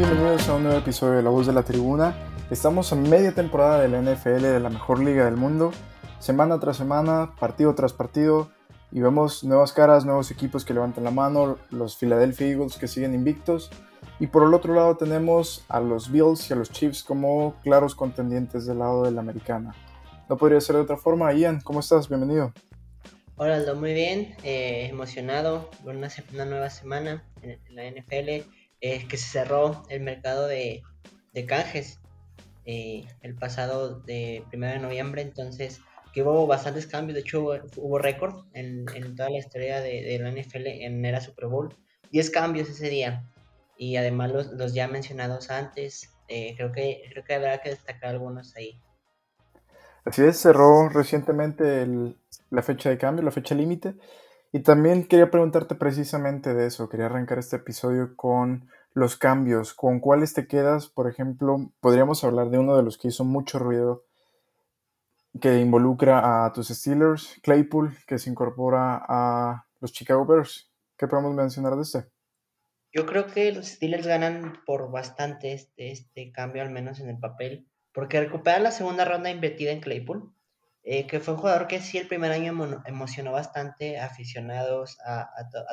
[0.00, 2.16] Bienvenidos a un nuevo episodio de La Voz de la Tribuna.
[2.50, 5.72] Estamos en media temporada de la NFL, de la mejor liga del mundo.
[6.20, 8.50] Semana tras semana, partido tras partido,
[8.90, 13.12] y vemos nuevas caras, nuevos equipos que levantan la mano, los Philadelphia Eagles que siguen
[13.12, 13.70] invictos.
[14.18, 17.94] Y por el otro lado tenemos a los Bills y a los Chiefs como claros
[17.94, 19.74] contendientes del lado de la americana.
[20.30, 21.30] No podría ser de otra forma.
[21.34, 22.08] Ian, ¿cómo estás?
[22.08, 22.54] Bienvenido.
[23.42, 28.46] Hola Aldo, muy bien, eh, emocionado una, nueva semana en, la NFL,
[28.80, 30.82] eh, que se cerró el mercado de,
[31.32, 31.98] de canjes
[32.64, 35.80] eh, el pasado de 1 de noviembre, entonces
[36.12, 37.42] que hubo bastantes cambios, de hecho
[37.76, 41.74] hubo, récord en, toda la historia de, la NFL en era Super Bowl,
[42.10, 43.24] 10 cambios ese día,
[43.76, 48.80] y además los, ya mencionados antes, creo, que, creo que habrá que destacar algunos ahí.
[50.04, 51.86] Así es, cerró recientemente
[52.50, 53.94] la fecha de cambio, la fecha límite.
[54.52, 56.88] Y también quería preguntarte precisamente de eso.
[56.88, 59.74] Quería arrancar este episodio con los cambios.
[59.74, 60.88] ¿Con cuáles te quedas?
[60.88, 64.04] Por ejemplo, podríamos hablar de uno de los que hizo mucho ruido,
[65.40, 70.70] que involucra a tus Steelers, Claypool, que se incorpora a los Chicago Bears.
[70.96, 72.04] ¿Qué podemos mencionar de este?
[72.92, 77.20] Yo creo que los Steelers ganan por bastante este, este cambio, al menos en el
[77.20, 80.32] papel porque recupera la segunda ronda invertida en Claypool,
[80.82, 85.28] eh, que fue un jugador que sí el primer año emocionó bastante aficionados a,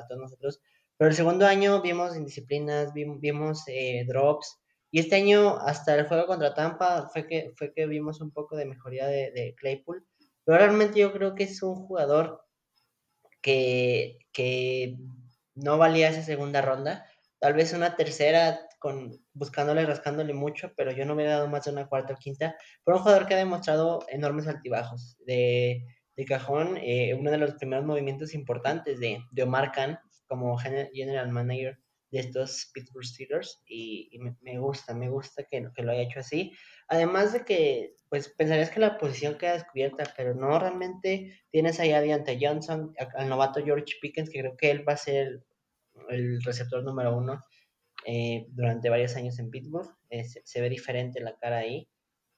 [0.07, 0.61] todos nosotros,
[0.97, 4.59] pero el segundo año vimos indisciplinas, vimos, vimos eh, drops,
[4.91, 8.55] y este año hasta el juego contra Tampa fue que, fue que vimos un poco
[8.55, 10.05] de mejoría de, de Claypool,
[10.43, 12.45] pero realmente yo creo que es un jugador
[13.41, 14.97] que, que
[15.55, 17.05] no valía esa segunda ronda,
[17.39, 21.65] tal vez una tercera con buscándole, rascándole mucho, pero yo no me he dado más
[21.65, 22.55] de una cuarta o quinta.
[22.83, 25.17] Por un jugador que ha demostrado enormes altibajos.
[25.25, 25.83] De,
[26.15, 31.29] de cajón, eh, uno de los primeros movimientos importantes de, de Omar Khan como general
[31.29, 31.79] manager
[32.11, 36.53] de estos Pittsburgh Steelers y, me, gusta, me gusta que, que, lo haya hecho así.
[36.87, 41.91] Además de que, pues pensarías que la posición queda descubierta, pero no, realmente tienes ahí
[41.91, 45.43] a Deontay Johnson, al novato George Pickens, que creo que él va a ser
[46.09, 47.43] el receptor número uno
[48.09, 49.93] eh, durante varios años en Pittsburgh.
[50.09, 51.89] Eh, se, ve diferente la cara ahí.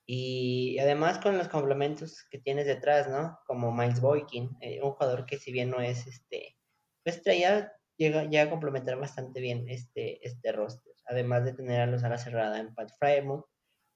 [0.08, 3.38] Y además con los complementos que tienes detrás, ¿no?
[3.46, 6.58] Como Miles Boykin, eh, un jugador que si bien no es este
[7.06, 10.94] estrella, llega, llega a complementar bastante bien este, este roster.
[11.06, 13.46] Además de tener a los alas cerrada en Pat Frymouth,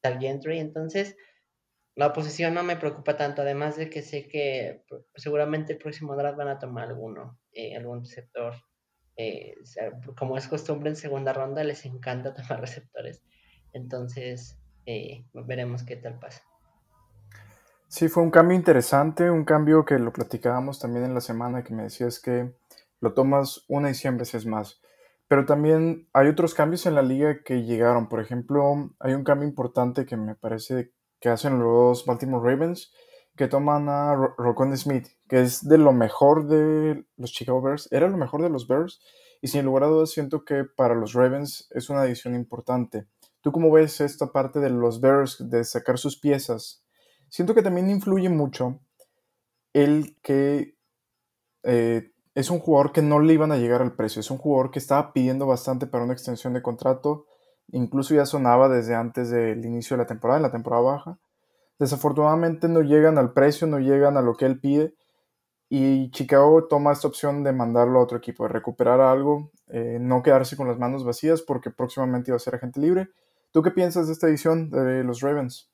[0.02, 1.16] Tag Gentry, entonces
[1.96, 4.84] la posición no me preocupa tanto, además de que sé que
[5.16, 7.40] seguramente el próximo draft van a tomar alguno,
[7.76, 8.54] algún sector
[9.16, 9.56] eh,
[10.18, 13.22] como es costumbre en segunda ronda, les encanta tomar receptores.
[13.74, 16.42] Entonces, eh, veremos qué tal pasa.
[17.88, 21.76] Sí, fue un cambio interesante, un cambio que lo platicábamos también en la semana, que
[21.76, 22.52] me decías que
[23.00, 24.82] lo tomas una y siempre es más.
[25.28, 28.10] Pero también hay otros cambios en la liga que llegaron.
[28.10, 32.92] Por ejemplo, hay un cambio importante que me parece que hacen los Baltimore Ravens,
[33.36, 38.08] que toman a Rocon Smith, que es de lo mejor de los Chicago Bears, era
[38.08, 39.02] lo mejor de los Bears,
[39.42, 43.08] y sin lugar a dudas siento que para los Ravens es una adición importante.
[43.42, 46.86] ¿Tú cómo ves esta parte de los Bears, de sacar sus piezas?
[47.30, 48.80] Siento que también influye mucho
[49.74, 50.78] el que
[51.64, 54.72] eh, es un jugador que no le iban a llegar al precio, es un jugador
[54.72, 57.26] que estaba pidiendo bastante para una extensión de contrato,
[57.72, 61.20] incluso ya sonaba desde antes del inicio de la temporada, en la temporada baja,
[61.80, 64.94] Desafortunadamente no llegan al precio, no llegan a lo que él pide.
[65.70, 70.22] Y Chicago toma esta opción de mandarlo a otro equipo, de recuperar algo, eh, no
[70.22, 73.08] quedarse con las manos vacías porque próximamente iba a ser agente libre.
[73.52, 75.72] ¿Tú qué piensas de esta edición de los Ravens?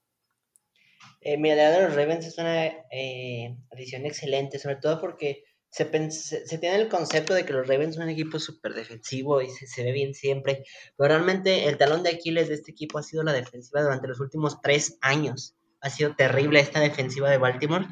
[1.21, 5.85] Eh, mi idea de los Ravens es una eh, edición excelente, sobre todo porque se,
[5.85, 9.91] tiene el concepto de que los Ravens son un equipo súper defensivo y se, ve
[9.91, 10.63] bien siempre,
[10.97, 14.19] pero realmente el talón de Aquiles de este equipo ha sido la defensiva durante los
[14.19, 17.87] últimos tres años ha sido terrible esta defensiva de Baltimore.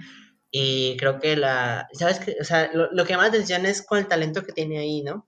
[0.52, 1.88] Y creo que la.
[1.94, 2.36] ¿Sabes qué?
[2.40, 5.28] O sea, lo, que más atención es con el talento que tiene ahí, ¿no?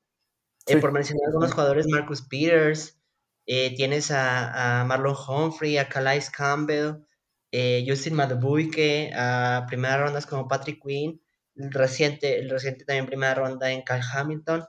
[0.66, 3.00] Eh, por mencionar algunos jugadores, Marcus Peters,
[3.46, 7.06] eh, tienes a, Marlon Humphrey, a Calais Campbell,
[7.52, 11.22] eh, Justin Madubuike, a primeras rondas como Patrick Quinn,
[11.56, 14.66] el reciente, el reciente también primera ronda en Cal Hamilton.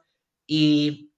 [0.47, 1.12] Y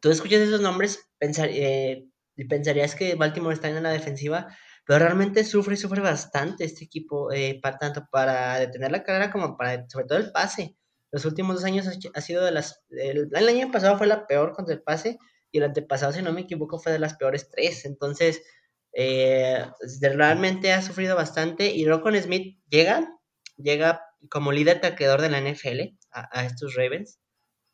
[0.00, 4.48] tú escuchas esos nombres pensar, y pensarías que Baltimore está en la defensiva,
[4.88, 9.30] pero realmente sufre y sufre bastante este equipo, eh, para, tanto para detener la carrera
[9.30, 10.78] como para, sobre todo el pase.
[11.10, 14.74] Los últimos dos años ha sido de las, el, año pasado fue la peor contra
[14.74, 15.18] el pase
[15.52, 17.84] y el antepasado, si no me equivoco, fue de las peores tres.
[17.84, 18.40] Entonces,
[18.94, 19.62] eh,
[20.00, 23.14] realmente ha sufrido bastante y Rocco Smith llega,
[23.58, 24.00] llega
[24.30, 27.20] como líder taqueador de la NFL a, a estos Ravens.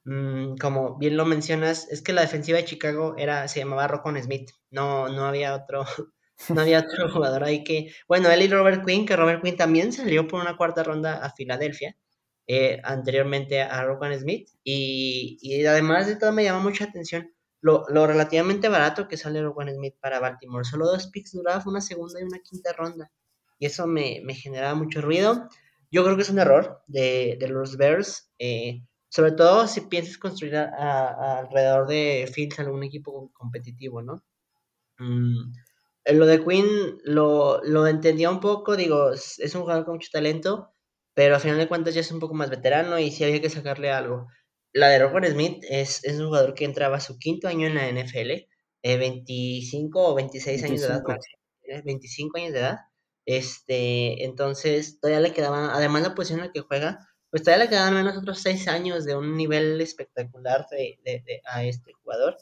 [0.05, 4.21] Mm, como bien lo mencionas, es que la defensiva de Chicago era, se llamaba Rocon
[4.21, 4.51] Smith.
[4.71, 5.85] No, no había otro,
[6.49, 7.93] no había otro jugador ahí que.
[8.09, 11.31] Bueno, él y Robert Quinn, que Robert Quinn también salió por una cuarta ronda a
[11.31, 11.97] Filadelfia.
[12.47, 14.51] Eh, anteriormente a Rocon Smith.
[14.63, 17.33] Y, y, además de todo, me llama mucha atención
[17.63, 20.65] lo, lo relativamente barato que sale Rocon Smith para Baltimore.
[20.65, 23.11] Solo dos picks duraba una segunda y una quinta ronda.
[23.59, 25.49] Y eso me, me generaba mucho ruido.
[25.91, 28.31] Yo creo que es un error de, de los Bears.
[28.39, 34.25] Eh, sobre todo si piensas construir alrededor de Fields algún equipo competitivo, ¿no?
[34.99, 35.53] Mm,
[36.06, 40.71] lo de Quinn lo, lo, entendía un poco, digo, es, un jugador con mucho talento,
[41.15, 43.51] pero al final de cuentas ya es un poco más veterano y sí había que
[43.51, 44.27] sacarle algo.
[44.73, 47.77] La de Robert Smith es, es un jugador que entraba a su quinto año en
[47.77, 48.47] la NFL,
[48.83, 51.03] 25 eh, o 26 años de edad,
[51.85, 52.79] 25 años de edad.
[53.27, 56.99] Este, entonces todavía le quedaba, además la posición en la que juega,
[57.31, 61.41] pues todavía le quedan al menos otros seis años de un nivel espectacular de, de,
[61.47, 62.37] a este jugador.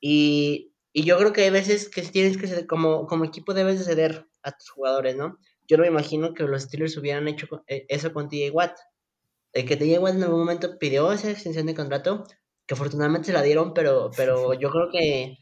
[0.00, 3.78] Y, y, yo creo que hay veces que tienes que ser, como, como equipo debes
[3.78, 5.38] de ceder a tus jugadores, ¿no?
[5.66, 8.78] Yo no me imagino que los Steelers hubieran hecho eh, eso con TJ Watt.
[9.52, 12.24] El que TJ Watt en algún momento pidió esa extensión de contrato,
[12.66, 15.36] que afortunadamente se la dieron, pero, pero yo creo que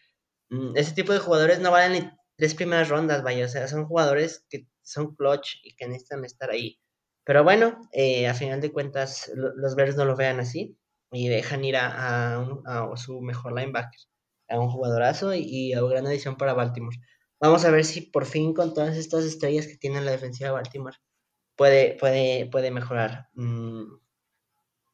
[0.50, 3.86] mm, ese tipo de jugadores no valen ni tres primeras rondas, vaya, o sea, son
[3.86, 6.78] jugadores que son clutch y que necesitan estar ahí.
[7.24, 10.78] Pero bueno, eh, a final de cuentas, los Bears no lo vean así
[11.10, 14.00] y dejan ir a, a, su mejor linebacker,
[14.48, 16.96] a un jugadorazo y, a una gran adición para Baltimore.
[17.40, 20.54] Vamos a ver si por fin con todas estas estrellas que tiene la defensiva de
[20.54, 20.96] Baltimore
[21.56, 23.28] puede, puede, puede mejorar.
[23.34, 23.84] Mm.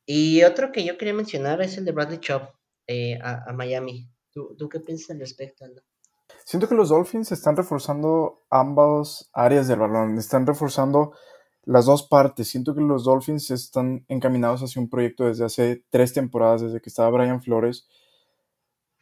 [0.06, 2.42] Y otro que yo quería mencionar es el de Bradley Chubb
[2.86, 4.08] eh, a, Miami.
[4.32, 5.64] ¿Tú, ¿Tú, qué piensas al respecto?
[6.44, 10.18] Siento que los Dolphins están reforzando ambas áreas del balón.
[10.18, 11.12] Están reforzando
[11.64, 12.48] las dos partes.
[12.48, 16.88] Siento que los Dolphins están encaminados hacia un proyecto desde hace tres temporadas, desde que
[16.88, 17.86] estaba Brian Flores,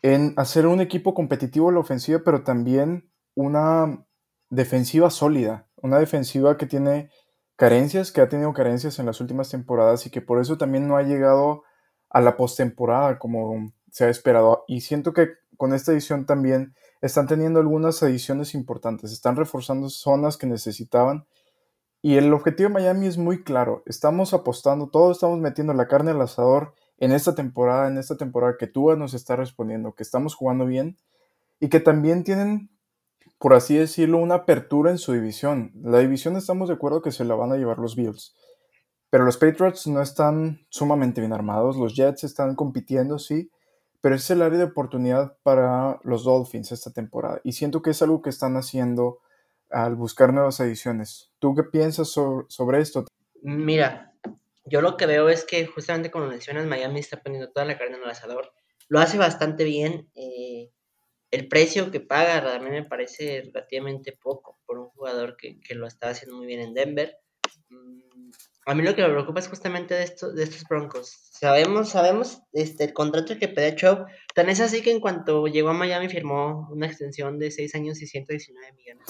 [0.02, 4.06] en hacer un equipo competitivo en la ofensiva, pero también una
[4.48, 7.10] defensiva sólida, una defensiva que tiene
[7.56, 10.96] carencias, que ha tenido carencias en las últimas temporadas y que por eso también no
[10.96, 11.64] ha llegado
[12.08, 14.64] a la postemporada como se ha esperado.
[14.66, 20.36] Y siento que con esta edición también están teniendo algunas ediciones importantes, están reforzando zonas
[20.36, 21.26] que necesitaban
[22.02, 23.82] y el objetivo de Miami es muy claro.
[23.86, 28.56] Estamos apostando, todos estamos metiendo la carne al asador en esta temporada, en esta temporada
[28.58, 30.96] que Tua nos está respondiendo, que estamos jugando bien
[31.58, 32.70] y que también tienen,
[33.38, 35.72] por así decirlo, una apertura en su división.
[35.82, 38.36] La división estamos de acuerdo que se la van a llevar los Bills.
[39.10, 43.50] Pero los Patriots no están sumamente bien armados, los Jets están compitiendo, sí,
[44.00, 47.40] pero es el área de oportunidad para los Dolphins esta temporada.
[47.42, 49.18] Y siento que es algo que están haciendo
[49.70, 51.32] al buscar nuevas ediciones.
[51.38, 53.06] ¿Tú qué piensas sobre, esto?
[53.42, 54.09] Mira,
[54.64, 57.96] yo lo que veo es que justamente como mencionas, Miami está poniendo toda la carne
[57.96, 58.52] en el asador.
[58.88, 60.10] Lo hace bastante bien.
[60.14, 60.70] Eh,
[61.30, 66.10] el precio que paga también me parece relativamente poco por un jugador que, lo está
[66.10, 67.16] haciendo muy bien en Denver.
[67.68, 68.30] Mm,
[68.66, 71.16] a mí lo que me preocupa es justamente de, esto, de estos Broncos.
[71.32, 74.06] Sabemos, sabemos este, el contrato que pedía Chubb.
[74.34, 78.02] Tan es así que en cuanto llegó a Miami firmó una extensión de 6 años
[78.02, 79.06] y 119 millones.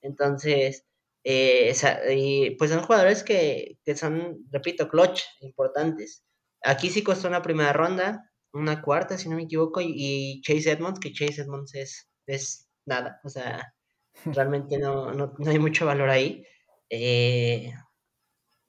[0.00, 0.86] Entonces,
[1.24, 1.74] eh,
[2.10, 6.24] y pues son jugadores que, que, son, repito, clutch, importantes.
[6.62, 11.00] Aquí sí costó una primera ronda, una cuarta, si no me equivoco, y, Chase Edmonds,
[11.00, 13.74] que Chase Edmonds es, es nada, o sea,
[14.24, 16.44] realmente no, no, no hay mucho valor ahí.
[16.90, 17.72] Eh,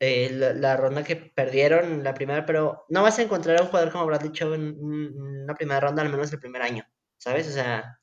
[0.04, 3.92] eh, la, ronda que perdieron, la primera, pero no vas a encontrar a un jugador
[3.92, 6.84] como Bradley Chubb en, una primera ronda, al menos el primer año,
[7.18, 7.48] ¿sabes?
[7.48, 8.00] O sea,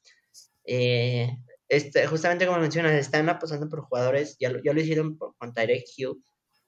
[0.65, 1.29] eh,
[1.69, 5.85] este, justamente como mencionas, están apostando por jugadores, ya lo, ya lo hicieron con Tyrek
[5.97, 6.23] Hill,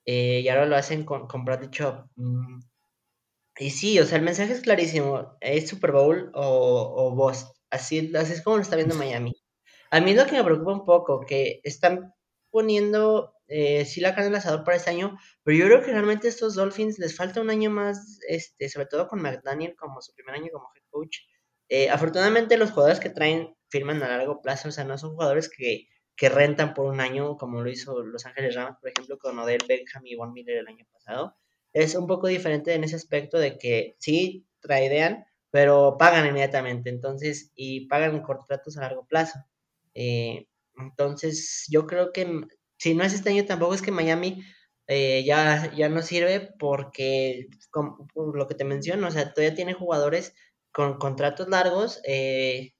[0.05, 2.05] eh, y ahora lo hacen con, con Bradley Chubb.
[2.15, 2.59] Mm,
[3.59, 8.11] y sí, o sea, el mensaje es clarísimo, es Super Bowl o, o Boss, así,
[8.15, 9.33] así es como lo está viendo Miami.
[9.91, 12.13] A mí es lo que me preocupa un poco, que están
[12.49, 16.29] poniendo eh, sí la carne el asador para este año, pero yo creo que realmente
[16.29, 20.35] estos Dolphins les falta un año más, este, sobre todo con McDaniel como su primer
[20.35, 21.17] año como head coach.
[21.67, 25.49] Eh, afortunadamente los jugadores que traen firman a largo plazo, o sea, no son jugadores
[25.49, 29.39] que, que rentan por un año, como lo hizo Los Ángeles Rams, por ejemplo, con
[29.39, 31.35] Odell Beckham y Von Miller el año pasado.
[31.73, 37.51] Es un poco diferente en ese aspecto de que sí traidean, pero pagan inmediatamente, entonces,
[37.55, 39.39] y pagan contratos a largo plazo.
[39.93, 40.47] Eh,
[40.77, 42.41] entonces, yo creo que
[42.77, 44.43] si no es este año, tampoco es que Miami
[44.87, 49.73] eh, ya, ya no sirve porque, como, lo que te menciono, o sea, todavía tiene
[49.73, 50.33] jugadores
[50.71, 52.01] con contratos largos.
[52.05, 52.73] Eh,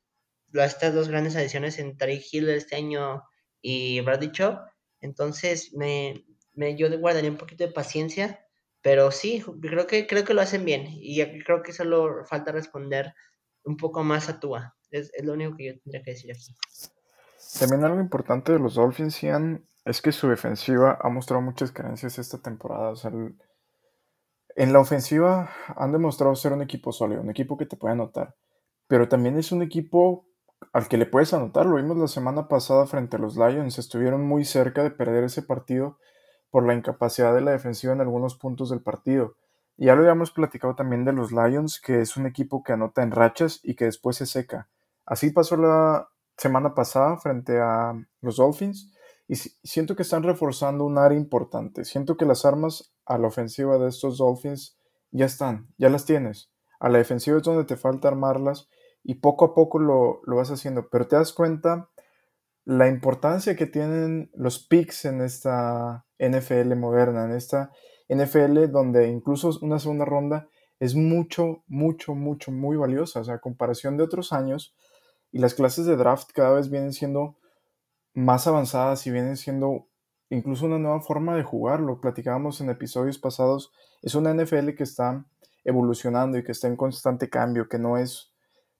[0.54, 3.24] estas dos grandes adiciones en Tariq Hill este año
[3.62, 4.60] y Bradley Chubb.
[5.00, 8.46] Entonces, me, me, yo guardaría un poquito de paciencia
[8.82, 10.88] Pero sí, creo que, creo que lo hacen bien.
[10.90, 13.14] Y creo que solo falta responder
[13.64, 14.76] un poco más a Tua.
[14.90, 16.56] Es, es lo único que yo tendría que decir aquí.
[17.60, 22.18] También algo importante de los Dolphins, Ian, es que su defensiva ha mostrado muchas carencias
[22.18, 22.90] esta temporada.
[22.90, 23.12] O sea,
[24.56, 28.36] en la ofensiva han demostrado ser un equipo sólido, un equipo que te puede anotar.
[28.88, 30.28] Pero también es un equipo
[30.74, 31.66] al que le puedes anotar.
[31.66, 33.80] Lo vimos la semana pasada frente a los Lions.
[33.80, 35.98] Estuvieron muy cerca de perder ese partido
[36.50, 39.36] por la incapacidad de la defensiva en algunos puntos del partido.
[39.78, 43.04] Y ya lo habíamos platicado también de los Lions, que es un equipo que anota
[43.04, 44.70] en rachas y que después se seca.
[45.06, 48.94] Así pasó la semana pasada frente a los Dolphins
[49.28, 51.86] y siento que están reforzando un área importante.
[51.86, 54.78] Siento que las armas a la ofensiva de estos Dolphins
[55.12, 56.52] ya están, ya las tienes.
[56.80, 58.68] A la defensiva es donde te falta armarlas
[59.04, 60.90] y poco a poco lo, lo vas haciendo.
[60.90, 61.90] Pero te das cuenta
[62.66, 67.72] la importancia que tienen los picks en esta NFL moderna, en esta
[68.10, 70.48] NFL donde incluso una segunda ronda
[70.80, 73.22] es mucho, mucho, mucho, muy valiosa.
[73.22, 74.76] O sea, a comparación de otros años,
[75.32, 77.38] y las clases de draft cada vez vienen siendo
[78.14, 79.88] más avanzadas y vienen siendo
[80.30, 81.80] incluso una nueva forma de jugar.
[81.80, 83.72] Lo platicábamos en episodios pasados.
[84.02, 85.26] Es una NFL que está
[85.64, 88.31] evolucionando y que está en constante cambio, que no es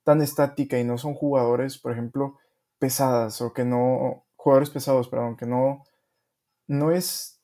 [0.04, 2.38] tan estática y no son jugadores, por ejemplo,
[2.80, 5.84] pesadas o que no, jugadores pesados, perdón, que no,
[6.68, 7.42] no es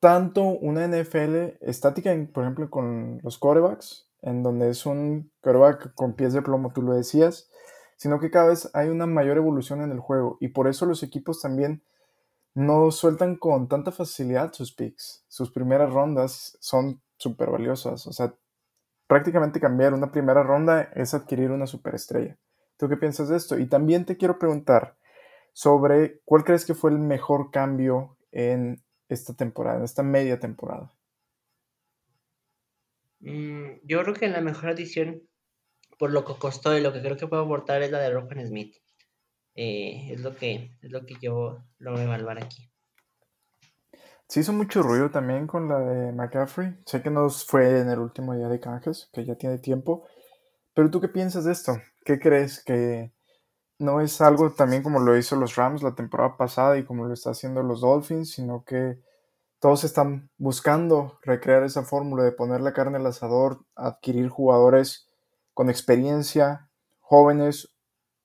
[0.00, 6.14] tanto una NFL estática, por ejemplo, con los quarterbacks, en donde es un quarterback con
[6.14, 7.48] pies de plomo, tú lo decías,
[7.96, 11.02] sino que cada vez hay una mayor evolución en el juego y por eso los
[11.02, 11.82] equipos también
[12.54, 15.24] no sueltan con tanta facilidad sus picks.
[15.28, 18.34] Sus primeras rondas son súper valiosas, o sea,
[19.06, 22.36] prácticamente cambiar una primera ronda es adquirir una superestrella.
[22.76, 23.58] ¿Tú qué piensas de esto?
[23.58, 24.96] Y también te quiero preguntar
[25.52, 30.92] sobre cuál crees que fue el mejor cambio en esta temporada, en esta media temporada.
[33.20, 35.22] Mm, yo creo que la mejor adición,
[35.98, 38.46] por lo que costó y lo que creo que puedo aportar, es la de Rohan
[38.46, 38.76] Smith.
[39.54, 42.70] Eh, es, lo que, es lo que yo lo evaluar aquí.
[44.28, 46.76] Se hizo mucho ruido también con la de McCaffrey.
[46.84, 50.04] Sé que no fue en el último día de canjes, que ya tiene tiempo.
[50.74, 51.80] Pero tú qué piensas de esto?
[52.04, 53.12] ¿Qué crees que
[53.78, 57.14] no es algo también como lo hizo los Rams la temporada pasada y como lo
[57.14, 58.98] está haciendo los Dolphins, sino que
[59.60, 65.08] todos están buscando recrear esa fórmula de poner la carne al asador, adquirir jugadores
[65.54, 66.68] con experiencia,
[67.00, 67.74] jóvenes,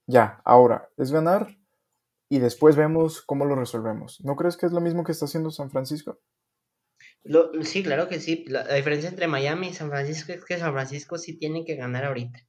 [0.08, 1.58] ya, ahora, es ganar
[2.32, 4.22] y después vemos cómo lo resolvemos.
[4.24, 6.22] ¿No crees que es lo mismo que está haciendo San Francisco?
[7.64, 8.46] sí, claro que sí.
[8.48, 12.06] La, diferencia entre Miami y San Francisco es que San Francisco sí tiene que ganar
[12.06, 12.40] ahorita.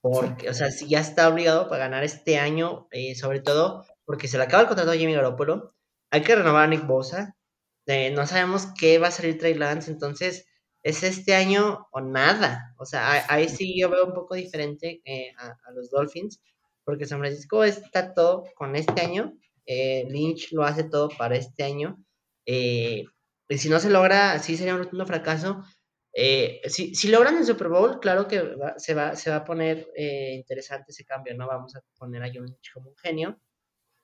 [0.00, 4.28] Porque, o sea, si ya está obligado para ganar este año, eh, sobre todo porque
[4.28, 5.74] se le acaba el contrato a Jimmy Garoppolo.
[6.10, 7.36] Hay que renovar a Nick Bosa.
[7.84, 10.46] Eh, no sabemos qué va a salir Trey Lance, entonces
[10.82, 12.74] es este año o nada.
[12.78, 16.40] O sea, ahí sí yo veo un poco diferente eh, a, los Dolphins,
[16.88, 19.36] porque San Francisco está todo con este año.
[19.66, 22.02] Lynch lo hace todo para este año.
[22.46, 23.04] y
[23.58, 25.62] si no se logra, sí sería un rotundo fracaso.
[26.14, 29.86] Eh, si, si, logran el Super Bowl, claro que se, va, se va a poner
[29.94, 31.46] eh, interesante ese cambio, ¿no?
[31.46, 33.38] Vamos a poner a John como un genio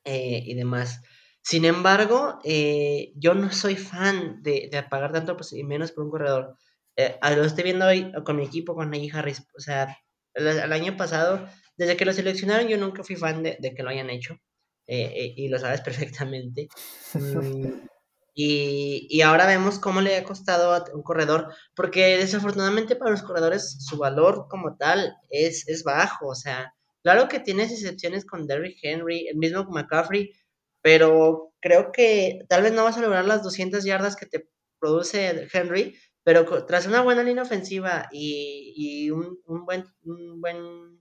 [0.04, 1.00] eh, y demás.
[1.40, 2.38] Sin embargo,
[3.14, 6.58] yo no soy fan de, de pagar tanto pues, y menos por un corredor.
[6.96, 9.46] lo estoy viendo hoy con mi equipo, con Najee Harris.
[9.56, 9.96] O sea,
[10.34, 13.90] el, año pasado, desde que lo seleccionaron, yo nunca fui fan de, de que lo
[13.90, 14.38] hayan hecho.
[14.86, 16.68] y lo sabes perfectamente.
[17.14, 17.86] Mm,
[18.36, 23.76] y, ahora vemos cómo le ha costado a un corredor, porque desafortunadamente para los corredores
[23.78, 26.28] su valor como tal es, es bajo.
[26.28, 30.32] O sea, claro que tienes excepciones con Derrick Henry, el mismo McCaffrey,
[30.82, 34.48] pero creo que tal vez no vas a lograr las 200 yardas que te
[34.80, 40.93] produce Henry, pero tras una buena línea ofensiva y, un, buen, un buen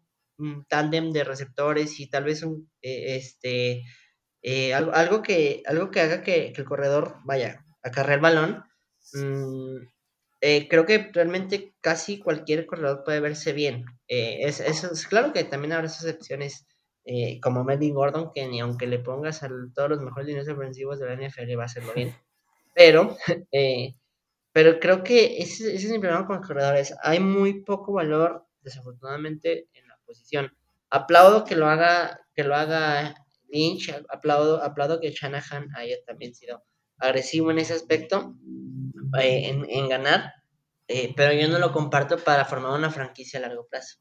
[0.68, 3.84] tándem de receptores y tal vez un, eh, este,
[4.44, 8.64] eh, algo, algo, que, algo que haga que, el corredor vaya a cargar el balón.
[9.14, 9.88] Mm,
[10.42, 13.86] eh, creo que realmente casi cualquier corredor puede verse bien.
[14.08, 16.68] Eh, es, es, claro que también habrá excepciones
[17.42, 21.06] como Melvin Gordon, que ni aunque le pongas a todos los mejores líneas ofensivos de
[21.06, 22.16] la NFL va a hacerlo bien.
[22.76, 23.18] Pero,
[24.52, 26.96] pero creo que ese, ese es mi problema con los corredores.
[27.04, 29.88] Hay muy poco valor, desafortunadamente, en
[30.90, 33.16] Aplaudo que lo haga, que lo haga
[33.50, 36.64] Lynch, aplaudo, aplaudo que Shanahan haya también sido
[36.98, 38.36] agresivo en ese aspecto,
[39.20, 40.34] eh, en, ganar,
[40.88, 43.98] eh, pero yo no lo comparto para formar una franquicia a largo plazo.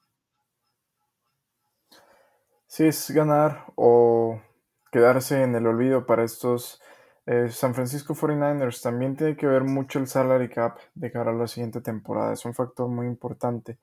[2.66, 4.40] Sí, es ganar o
[4.90, 6.80] quedarse en el olvido para estos
[7.24, 11.34] Eh, San Francisco 49ers también tiene que ver mucho el salary cap de cara a
[11.34, 12.32] la siguiente temporada.
[12.32, 13.78] Es un factor muy importante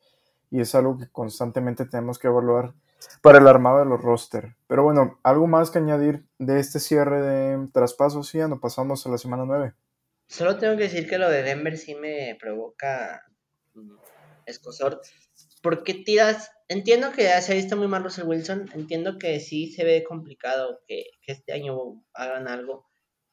[0.52, 2.74] y es algo que constantemente tenemos que evaluar
[3.22, 4.56] para el armado de los roster.
[4.68, 9.10] Pero bueno, algo más que añadir de este cierre de traspasos, ya no pasamos a
[9.10, 9.74] la semana 9.
[10.28, 13.24] Solo tengo que decir que lo de Denver sí me provoca
[13.74, 13.96] mm,
[14.46, 15.02] escosor.
[15.62, 16.52] ¿Por qué tiras?
[16.68, 20.82] Entiendo que se ha visto muy mal Russell Wilson, entiendo que sí se ve complicado
[20.88, 22.86] que, que este año hagan algo,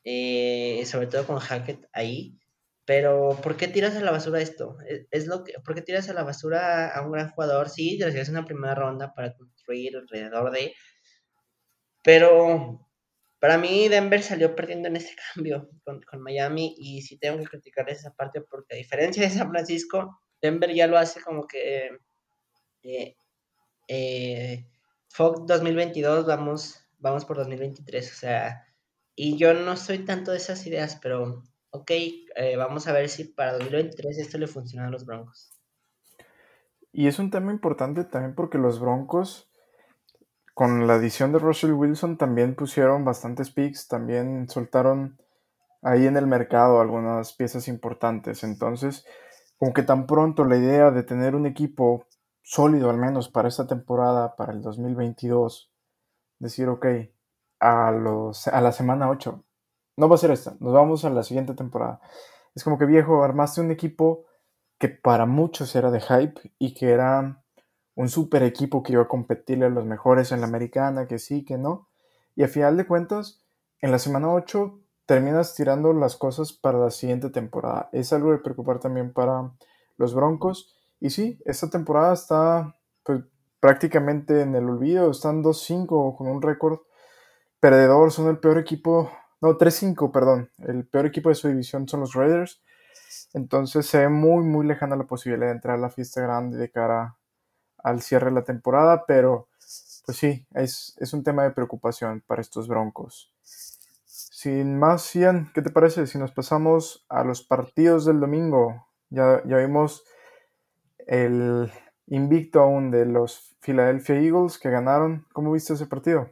[0.04, 2.38] eh, sobre todo con Hackett ahí,
[2.86, 4.78] pero ¿por qué tiras a la basura esto?
[5.10, 7.68] Es, lo que, ¿Por qué tiras a la basura a un gran jugador?
[7.68, 10.72] Sí, recibes una primera ronda para construir alrededor de...
[12.04, 12.88] Pero
[13.40, 17.46] para mí Denver salió perdiendo en ese cambio con, con Miami y sí tengo que
[17.46, 21.90] criticar esa parte porque a diferencia de San Francisco, Denver ya lo hace como que
[22.84, 23.16] eh,
[23.88, 24.64] eh,
[25.18, 28.64] 2022, vamos, vamos por 2023, o sea,
[29.16, 33.24] y yo no soy tanto de esas ideas, pero ok, eh, vamos a ver si
[33.24, 35.52] para 2023 esto le funciona a los Broncos.
[36.92, 39.50] Y es un tema importante también porque los Broncos,
[40.54, 45.18] con la adición de Russell Wilson, también pusieron bastantes picks, también soltaron
[45.82, 48.42] ahí en el mercado algunas piezas importantes.
[48.44, 49.04] Entonces,
[49.58, 52.06] como que tan pronto la idea de tener un equipo
[52.42, 55.70] sólido al menos para esta temporada, para el 2022,
[56.38, 56.86] decir, ok,
[57.60, 59.44] a, los, a la semana 8,
[59.96, 62.00] no va a ser esta, nos vamos a la siguiente temporada.
[62.54, 64.24] Es como que viejo, armaste un equipo
[64.78, 67.42] que para muchos era de hype y que era
[67.94, 71.44] un super equipo que iba a competirle a los mejores en la americana, que sí,
[71.44, 71.88] que no.
[72.34, 73.42] Y a final de cuentas,
[73.80, 77.88] en la semana 8 terminas tirando las cosas para la siguiente temporada.
[77.92, 79.52] Es algo de preocupar también para
[79.96, 80.74] los Broncos.
[81.00, 83.22] Y sí, esta temporada está pues,
[83.60, 85.10] prácticamente en el olvido.
[85.10, 86.80] Están 2-5 con un récord
[87.60, 88.10] perdedor.
[88.10, 90.50] Son el peor equipo no, 3-5, perdón.
[90.58, 92.62] El peor equipo de su división son los Raiders.
[93.34, 96.70] Entonces se ve muy, muy lejana la posibilidad de entrar a la fiesta grande de
[96.70, 97.16] cara
[97.78, 99.48] al cierre de la temporada, pero
[100.06, 103.32] pues sí, es, un tema de preocupación para estos Broncos.
[104.04, 108.86] Sin más, Ian, ¿qué te parece si nos pasamos a los partidos del domingo?
[109.10, 110.04] Ya, ya vimos
[111.06, 111.70] el
[112.06, 115.26] invicto aún de los Philadelphia Eagles que ganaron.
[115.32, 116.30] ¿Cómo viste ese partido?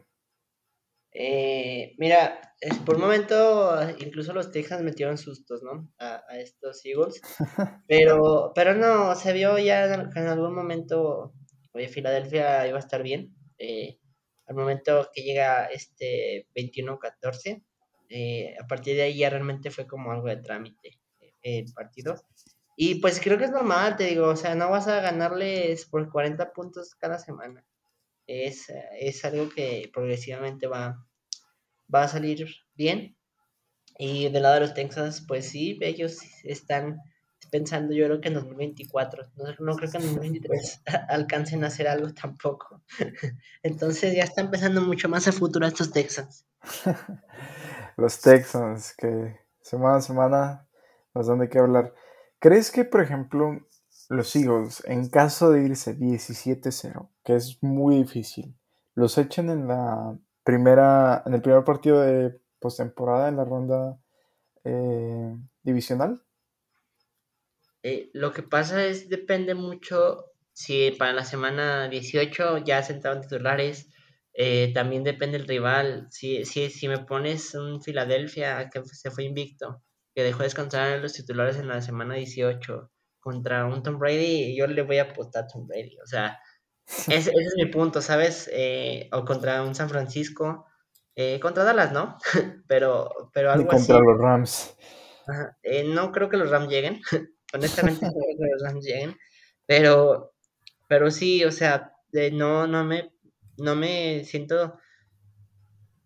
[1.11, 2.44] Eh, mira,
[2.85, 5.91] por un momento incluso los Texans metieron sustos, ¿no?
[5.99, 7.21] A, estos Eagles.
[7.87, 11.33] Pero, pero no, se vio ya en, algún momento,
[11.73, 13.35] oye, Filadelfia iba a estar bien.
[13.57, 13.99] Eh,
[14.47, 17.63] al momento que llega este 21-14,
[18.09, 20.99] eh, a partir de ahí ya realmente fue como algo de trámite
[21.41, 22.15] el partido.
[22.77, 26.09] Y pues creo que es normal, te digo, o sea, no vas a ganarles por
[26.09, 27.65] 40 puntos cada semana
[28.27, 31.05] es, es algo que progresivamente va,
[31.93, 33.15] va a salir bien.
[33.97, 36.99] Y del lado de los Texans, pues sí, ellos están
[37.49, 41.87] pensando, yo creo que en 2024, no, no creo que en 2023 alcancen a hacer
[41.87, 42.81] algo tampoco.
[43.63, 46.45] Entonces ya están pensando mucho más a futuro estos Texans.
[47.97, 50.67] los Texans, que semana a semana
[51.13, 51.93] nos dan de qué hablar.
[52.39, 53.59] ¿Crees que, por ejemplo,
[54.09, 58.55] los Eagles, en caso de irse 17-0, que es muy difícil,
[58.93, 63.99] los echen en la primera, en el primer partido de postemporada en la ronda
[64.63, 66.23] eh, divisional.
[67.83, 73.89] Eh, lo que pasa es, depende mucho si para la semana 18 ya sentaron titulares,
[74.33, 76.07] eh, también depende el rival.
[76.11, 80.97] Si, si, si me pones un Filadelfia que se fue invicto, que dejó descansar a
[80.97, 85.43] los titulares en la semana 18, contra un Tom Brady, yo le voy a apostar
[85.43, 85.97] a Tom Brady.
[86.03, 86.39] O sea,
[87.07, 88.49] ese, es mi punto, ¿sabes?
[88.53, 90.65] Eh, o contra un San Francisco,
[91.15, 92.17] eh, contra Dallas, ¿no?
[92.67, 94.75] pero, pero algo contra los Rams.
[95.63, 97.01] Eh, no creo que los Rams lleguen.
[97.53, 99.17] Honestamente, no creo que los Rams lleguen.
[99.65, 100.33] Pero,
[100.87, 101.93] pero sí, o sea,
[102.33, 103.11] no, no me,
[103.57, 104.77] no me siento.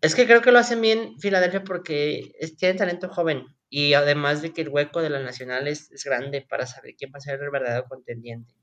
[0.00, 3.44] Es que creo que lo hacen bien Filadelfia porque tienen talento joven.
[3.68, 7.18] Y además de que el hueco de la nacional es, grande para saber quién va
[7.18, 8.54] a ser el verdadero contendiente.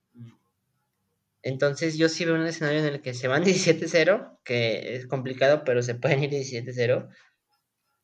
[1.41, 5.63] Entonces yo sí veo un escenario en el que se van 17-0, que es complicado,
[5.63, 7.09] pero se pueden ir 17-0,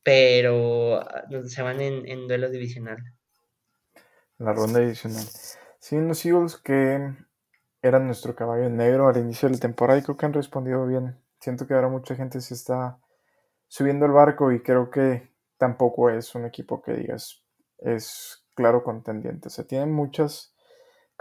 [0.04, 2.98] pero ah, se van en, en duelo divisional.
[4.38, 5.26] La ronda divisional.
[5.80, 7.14] Sí, los Eagles que
[7.82, 11.18] eran nuestro caballo negro al inicio de la temporada y creo que han respondido bien.
[11.40, 13.00] Siento que ahora mucha gente se está
[13.68, 17.44] subiendo el barco y creo que tampoco es un equipo que digas
[17.84, 19.48] es claro contendiente.
[19.48, 20.53] O sea, tiene muchas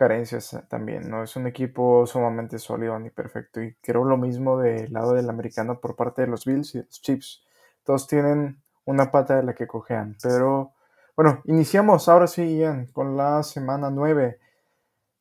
[0.02, 1.08] carencias también.
[1.08, 3.62] No es un equipo sumamente sólido ni perfecto.
[3.62, 7.00] Y creo lo mismo del lado del americano por parte de los Bills y los
[7.00, 7.44] Chiefs.
[7.84, 10.16] Todos tienen una pata de la que cojean.
[10.20, 10.72] Pero
[11.14, 14.40] bueno, iniciamos ahora sí, Ian, con la semana 9.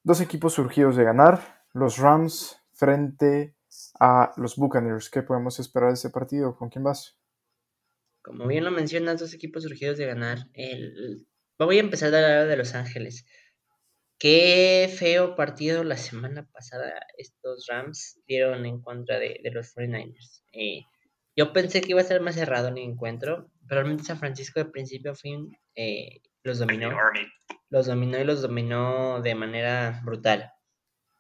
[0.02, 3.54] Dos equipos surgidos de ganar, los Rams frente
[4.00, 5.12] a los Buccaneers.
[5.12, 6.56] ¿Qué podemos esperar de ese partido?
[6.56, 7.20] ¿Con quién vas?
[8.24, 10.48] Como bien lo mencionas, dos equipos surgidos de ganar.
[10.56, 11.28] El...
[11.60, 13.28] Voy a empezar de lado de Los Ángeles.
[14.22, 20.44] Qué feo partido la semana pasada estos Rams dieron en contra de, los 49ers.
[20.52, 20.84] Eh,
[21.36, 24.70] yo pensé que iba a ser más cerrado el encuentro, pero realmente San Francisco de
[24.70, 26.92] principio a fin eh, los dominó.
[27.72, 30.52] Los dominó y los dominó de manera brutal.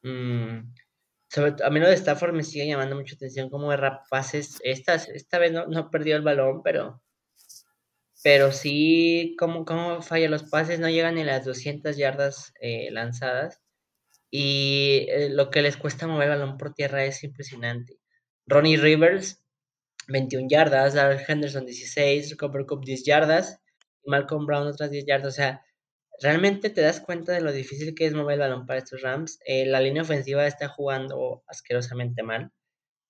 [0.03, 0.59] Mm,
[1.63, 3.79] a mí lo de Stafford me sigue llamando mucha atención como de
[4.11, 4.59] pases.
[4.63, 7.01] Esta, esta vez no, no, perdió el balón, pero,
[8.23, 13.61] pero sí, como, como falla los pases, no llegan ni las 200 yardas eh, lanzadas.
[14.29, 17.99] Y eh, lo que les cuesta mover el balón por tierra es impresionante.
[18.47, 19.43] Ronnie Rivers,
[20.07, 23.59] 21 yardas, Darrell Henderson, 16, Cooper Cup, 10 yardas,
[24.05, 25.27] Malcolm Brown, otras 10 yardas.
[25.33, 25.65] O sea,
[26.21, 29.39] realmente te das cuenta de lo difícil que es mover el balón para estos Rams.
[29.45, 32.51] Eh, la línea ofensiva está jugando asquerosamente mal.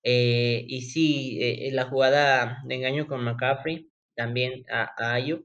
[0.04, 5.44] Y sí, la jugada de engaño con McCaffrey, también a, Ayuk,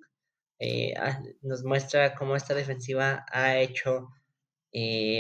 [0.98, 4.10] ah, nos muestra cómo esta defensiva ha hecho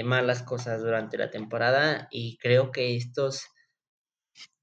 [0.03, 3.47] malas cosas durante la temporada y creo que estos,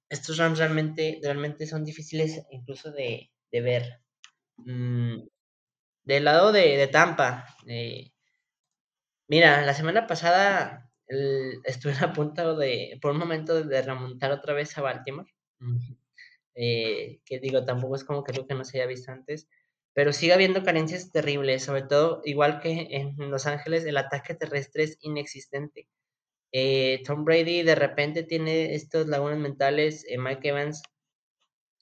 [0.09, 4.01] estos Rams realmente, realmente son difíciles incluso de, ver.
[4.59, 5.23] Mm,
[6.05, 8.13] del lado de, Tampa, eh,
[9.29, 10.91] mira, la semana pasada
[11.65, 15.29] estuve a punto de, por un momento, de remontar otra vez a Baltimore.
[16.55, 19.49] Eh, que digo, tampoco es como que que no se haya visto antes,
[19.95, 24.85] pero sigue habiendo carencias terribles, sobre todo, igual que en Los Ángeles, el ataque terrestre
[24.85, 25.89] es inexistente.
[26.53, 30.83] Eh, Tom Brady de repente tiene estos lagunas mentales, Mike Evans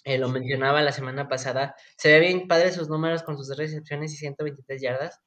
[0.05, 4.13] eh, lo mencionaba la semana pasada, se ve bien padre sus números con sus recepciones
[4.15, 5.21] y 123 yardas,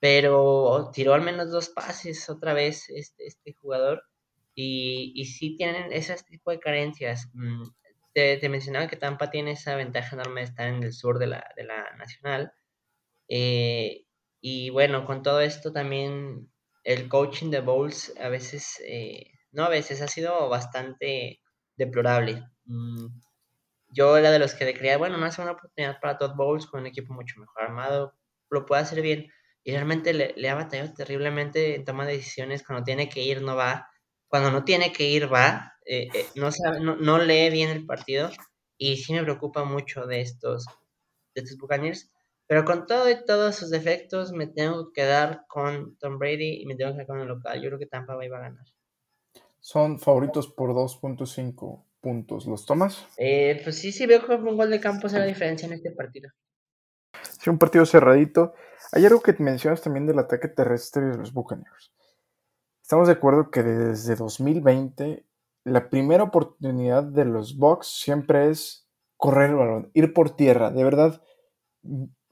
[0.00, 4.02] pero tiró al menos dos pases otra vez este, este jugador
[4.54, 7.28] y, y sí tienen ese tipo de carencias.
[8.18, 11.28] Mm, te, mencionaba que Tampa tiene esa ventaja enorme de estar en el sur de
[11.28, 12.52] la, de la nacional.
[13.28, 14.04] Eh,
[14.40, 16.50] y bueno, con todo esto también
[16.84, 21.40] el coaching de Bowles a veces, eh, no a veces, ha sido bastante
[21.76, 22.44] deplorable.
[22.64, 23.06] Mm,
[23.90, 26.66] yo era de los que le creía, bueno, no hace una oportunidad para Todd Bowles
[26.66, 28.14] con un equipo mucho mejor armado,
[28.50, 29.30] lo puede hacer bien.
[29.64, 32.64] Y realmente le, ha batallado terriblemente en toma de decisiones.
[32.64, 33.88] Cuando tiene que ir, no va.
[34.28, 35.74] Cuando no tiene que ir, va.
[35.90, 38.30] Eh, eh, no, sabe, no, lee bien el partido.
[38.76, 40.66] Y sí me preocupa mucho de estos,
[41.34, 42.10] de estos Buccaneers.
[42.46, 46.66] Pero con todo y todos sus defectos, me tengo que quedar con Tom Brady y
[46.66, 47.60] me tengo que quedar con el local.
[47.60, 48.64] Yo creo que Tampa va a ganar.
[49.60, 52.46] Son favoritos por 2.5 puntos.
[52.46, 53.06] ¿Los tomas?
[53.16, 55.90] Eh, pues sí, sí veo que un gol de campo será la diferencia en este
[55.90, 56.30] partido.
[57.40, 58.54] Sí, un partido cerradito.
[58.92, 61.92] Hay algo que mencionas también del ataque terrestre de los Buccaneers.
[62.82, 65.27] Estamos de acuerdo que desde 2020
[65.68, 70.70] la primera oportunidad de los Bucks siempre es correr el balón, ir por tierra.
[70.70, 71.22] De verdad,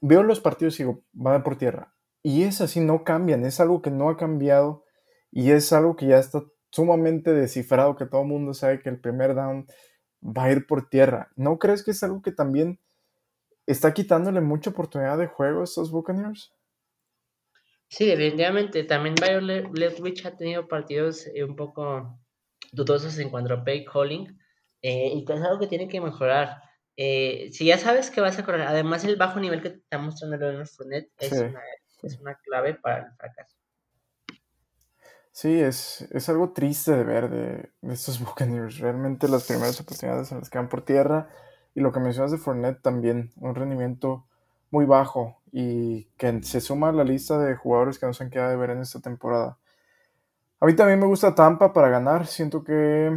[0.00, 1.94] veo los partidos y digo, van por tierra.
[2.22, 4.84] Y es así, no cambian, es algo que no ha cambiado
[5.30, 9.00] y es algo que ya está sumamente descifrado que todo el mundo sabe que el
[9.00, 9.66] primer down
[10.22, 11.30] va a ir por tierra.
[11.36, 12.80] ¿No crees que es algo que también
[13.66, 16.52] está quitándole mucha oportunidad de juego a estos Buccaneers?
[17.88, 18.84] Sí, definitivamente.
[18.84, 22.18] También Byron Leftwich ha tenido partidos eh, un poco
[22.72, 24.38] dudosos en cuanto a pay calling
[24.82, 26.62] eh, y es algo que tiene que mejorar.
[26.96, 29.98] Eh, si ya sabes que vas a correr, además el bajo nivel que te está
[29.98, 31.60] mostrando Leonard Fournette es, una,
[32.02, 33.56] es una clave para el fracaso.
[35.36, 38.78] Sí, es, es algo triste de ver de, estos Buccaneers.
[38.78, 41.28] Realmente las primeras oportunidades en las que van por tierra.
[41.74, 44.24] Y lo que mencionas de Fournette también, un rendimiento
[44.70, 48.50] muy bajo y que se suma a la lista de jugadores que nos han quedado
[48.50, 49.58] de ver en esta temporada.
[50.58, 52.26] A mí también me gusta Tampa para ganar.
[52.26, 53.10] Siento que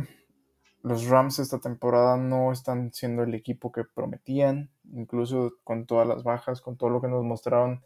[0.84, 6.24] los Rams esta temporada no están siendo el equipo que prometían, incluso con todas las
[6.24, 7.84] bajas, con todo lo que nos mostraron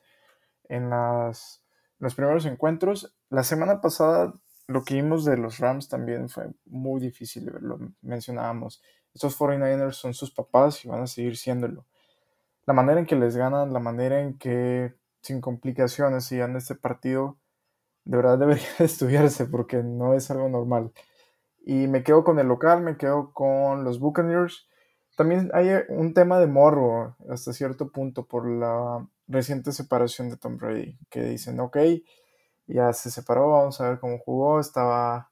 [0.70, 1.64] en las
[2.00, 3.16] los primeros encuentros.
[3.30, 4.34] La semana pasada
[4.68, 8.82] lo que vimos de los Rams también fue muy difícil lo mencionábamos.
[9.14, 11.86] Estos 49ers son sus papás y van a seguir siéndolo.
[12.66, 17.38] La manera en que les ganan, la manera en que sin complicaciones sigan este partido,
[18.06, 20.92] de verdad debería estudiarse porque no es algo normal.
[21.66, 24.68] Y me quedo con el local, me quedo con los Buccaneers.
[25.16, 30.58] También hay un tema de morro hasta cierto punto por la reciente separación de Tom
[30.58, 31.78] Brady, que dicen, ok,
[32.68, 35.32] ya se separó, vamos a ver cómo jugó, estaba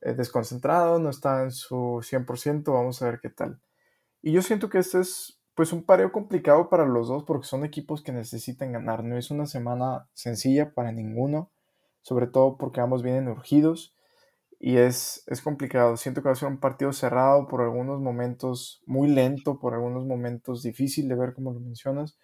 [0.00, 3.60] eh, desconcentrado, no estaba en su 100%, vamos a ver qué tal.
[4.22, 7.64] Y yo siento que este es pues un pareo complicado para los dos porque son
[7.64, 9.04] equipos que necesitan ganar.
[9.04, 11.50] No es una semana sencilla para ninguno,
[12.02, 13.94] sobre todo porque ambos vienen urgidos
[14.58, 15.96] y es, es complicado.
[15.96, 20.04] Siento que va a ser un partido cerrado por algunos momentos, muy lento, por algunos
[20.04, 22.18] momentos difícil de ver como lo mencionas,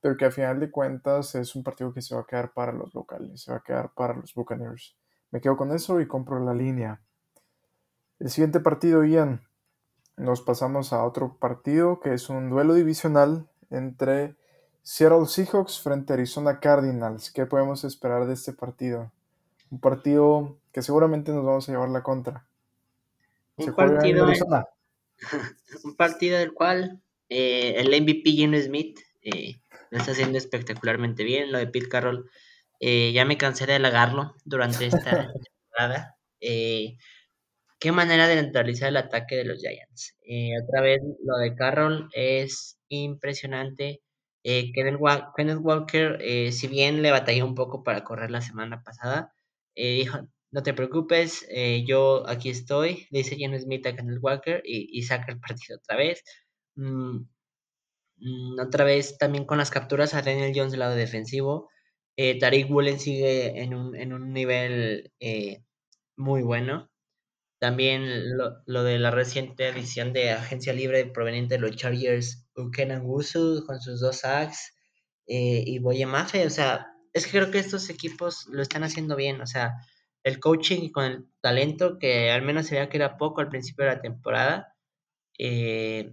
[0.00, 2.72] pero que a final de cuentas es un partido que se va a quedar para
[2.72, 4.96] los locales, se va a quedar para los Buccaneers.
[5.30, 7.00] Me quedo con eso y compro la línea.
[8.18, 9.40] El siguiente partido, Ian,
[10.16, 14.36] nos pasamos a otro partido que es un duelo divisional entre
[14.82, 17.30] Seattle Seahawks frente a Arizona Cardinals.
[17.30, 19.12] ¿Qué podemos esperar de este partido?
[19.70, 22.46] Un partido que seguramente nos vamos a llevar la contra.
[23.56, 24.26] Un, partido,
[25.84, 31.52] un partido del cual eh, el MVP Gene Smith eh, lo está haciendo espectacularmente bien.
[31.52, 32.30] Lo de Pete Carroll,
[32.80, 36.16] eh, ya me cansé de halagarlo durante esta temporada.
[36.40, 36.96] Eh,
[37.78, 40.16] qué manera de neutralizar el ataque de los Giants.
[40.26, 44.02] Eh, otra vez lo de Carroll es impresionante.
[44.44, 49.34] Eh, Kenneth, Walker, eh, si bien le batalló un poco para correr la semana pasada,
[49.78, 51.46] dijo, no te preocupes,
[51.86, 56.22] yo aquí estoy, dice Jen Smith a Kenneth Walker y, saca el partido otra vez.
[56.76, 57.26] Mm,
[58.16, 61.70] mm, otra vez también con las capturas a Daniel Jones del lado defensivo.
[62.16, 65.12] Tariq Woolen sigue en un, en un nivel
[66.16, 66.90] muy bueno.
[67.58, 73.04] También lo, lo, de la reciente edición de agencia libre proveniente de los Chargers, Ukenan
[73.04, 74.76] Wusu con sus dos sacks
[75.26, 76.46] eh, y Boye Mafe.
[76.46, 76.86] O sea,
[77.18, 79.40] es que creo que estos equipos lo están haciendo bien.
[79.40, 79.74] O sea,
[80.24, 83.84] el coaching con el talento, que al menos se veía que era poco al principio
[83.84, 84.74] de la temporada,
[85.38, 86.12] eh,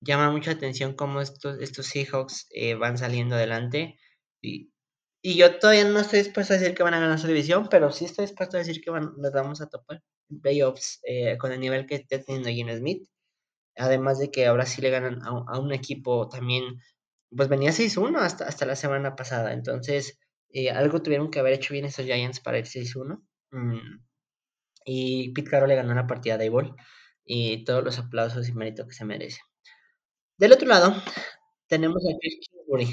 [0.00, 3.98] llama mucha atención cómo estos, estos Seahawks eh, van saliendo adelante.
[4.42, 4.72] Y,
[5.22, 7.92] y yo todavía no estoy dispuesto a decir que van a ganar su división, pero
[7.92, 11.52] sí estoy dispuesto a decir que van, nos vamos a topar en playoffs eh, con
[11.52, 13.08] el nivel que está teniendo Gene Smith.
[13.76, 16.80] Además de que ahora sí le ganan a, un equipo también,
[17.36, 19.52] pues venía 6-1 hasta, hasta la semana pasada.
[19.52, 20.18] Entonces,
[20.52, 23.22] eh, algo tuvieron que haber hecho bien esos Giants para ir 6-1.
[23.52, 23.98] Mm,
[24.84, 26.74] y Pete Carroll le ganó la partida de Bowl.
[27.24, 29.40] Y todos los aplausos y mérito que se merece.
[30.38, 30.94] Del otro lado,
[31.68, 32.88] tenemos a Chris Kingsbury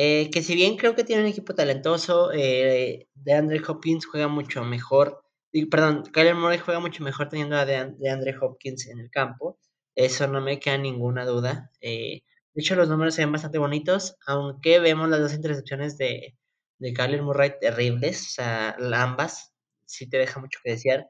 [0.00, 4.28] eh, que si bien creo que tiene un equipo talentoso, eh, de Andre Hopkins juega
[4.28, 5.24] mucho mejor,
[5.70, 9.58] perdón, Kyler Murray juega mucho mejor teniendo a de, Hopkins en el campo,
[9.96, 11.72] eso no me queda ninguna duda.
[11.80, 12.22] Eh,
[12.58, 16.36] de hecho, los números se ven bastante bonitos, aunque vemos las dos intercepciones de,
[16.80, 19.52] de Kyler Murray terribles, o sea, ambas,
[19.84, 21.06] sí te deja mucho que desear.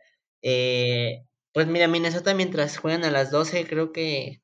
[1.55, 4.43] pues mira, Minnesota mientras juegan a las 12 creo que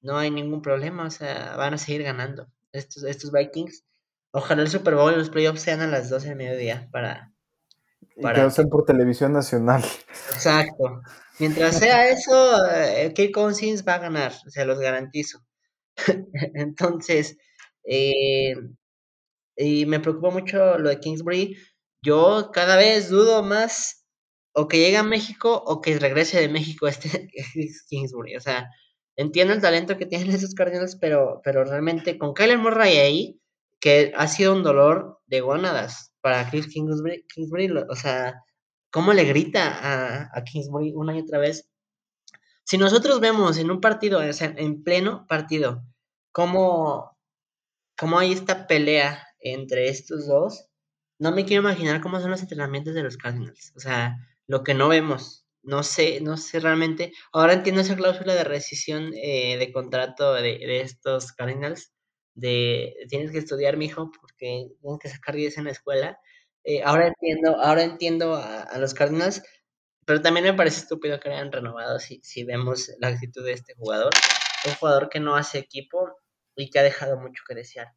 [0.00, 3.84] no hay ningún problema, o sea, van a seguir ganando estos, estos Vikings.
[4.30, 7.34] Ojalá el Super Bowl y los playoffs sean a las 12 del mediodía para...
[8.22, 8.40] para...
[8.40, 9.84] Y que sean por televisión nacional.
[10.32, 11.02] Exacto.
[11.38, 15.44] Mientras sea eso, eh, Kirk Cousins va a ganar, se los garantizo.
[16.54, 17.36] Entonces,
[17.84, 18.54] eh,
[19.56, 21.56] y me preocupa mucho lo de Kingsbury.
[22.02, 24.06] Yo cada vez dudo más
[24.54, 27.28] o que llegue a México o que regrese de México este
[27.88, 28.36] Kingsbury.
[28.36, 28.68] O sea,
[29.16, 33.40] entiendo el talento que tienen esos Cardinals, pero, pero realmente con Kyler Murray ahí,
[33.80, 38.42] que ha sido un dolor de gónadas para Chris Kingsbury, o sea,
[38.90, 41.69] cómo le grita a, Kingsbury una y otra vez.
[42.70, 45.82] Si nosotros vemos en un partido, o sea, en pleno partido,
[46.30, 47.16] cómo,
[48.16, 50.68] hay esta pelea entre estos dos,
[51.18, 53.72] no me quiero imaginar cómo son los entrenamientos de los Cardinals.
[53.74, 55.48] O sea, lo que no vemos.
[55.64, 57.12] No sé, no sé realmente.
[57.32, 61.92] Ahora entiendo esa cláusula de rescisión eh, de contrato de, estos Cardinals.
[62.34, 66.20] De tienes que estudiar, mijo, porque tienes que sacar 10 en la escuela.
[66.62, 69.42] Eh, ahora entiendo, ahora entiendo a, los Cardinals,
[70.10, 73.74] pero también me parece estúpido que hayan renovado si, si vemos la actitud de este
[73.74, 74.10] jugador.
[74.66, 76.16] Un jugador que no hace equipo
[76.56, 77.92] y que ha dejado mucho que desear.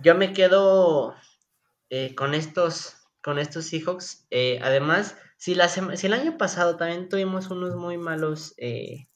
[0.00, 1.14] Yo me quedo
[1.88, 4.26] eh, con estos con estos Seahawks.
[4.60, 9.08] además, si, la si el año pasado también tuvimos unos muy malos eh,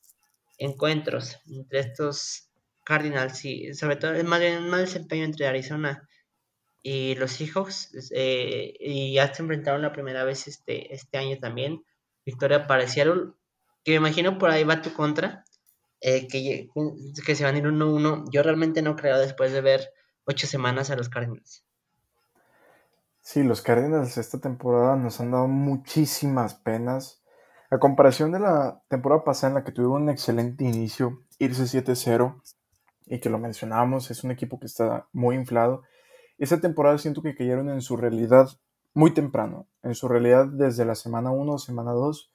[0.56, 2.48] encuentros entre estos
[2.86, 4.40] Cardinals y sobre todo el mal
[4.80, 6.07] desempeño entre Arizona
[6.90, 11.84] y los Seahawks eh, y ya se enfrentaron la primera vez este, este año también.
[12.24, 15.44] Victoria para que me imagino por ahí va tu contra,
[16.00, 16.70] eh, que,
[17.26, 18.30] que se van a ir 1-1.
[18.30, 19.92] Yo realmente no creo después de ver
[20.24, 21.62] ocho semanas a los Cardinals.
[23.20, 27.22] Sí, los Cardinals esta temporada nos han dado muchísimas penas.
[27.70, 32.40] A comparación de la temporada pasada en la que tuvieron un excelente inicio, irse 7-0,
[33.04, 35.82] y que lo mencionábamos, es un equipo que está muy inflado.
[36.38, 38.48] Esta temporada siento que cayeron en su realidad
[38.94, 42.32] muy temprano, en su realidad desde la semana 1 o semana 2,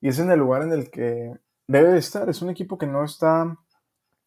[0.00, 1.32] y es en el lugar en el que
[1.66, 2.28] debe de estar.
[2.28, 3.58] Es un equipo que no está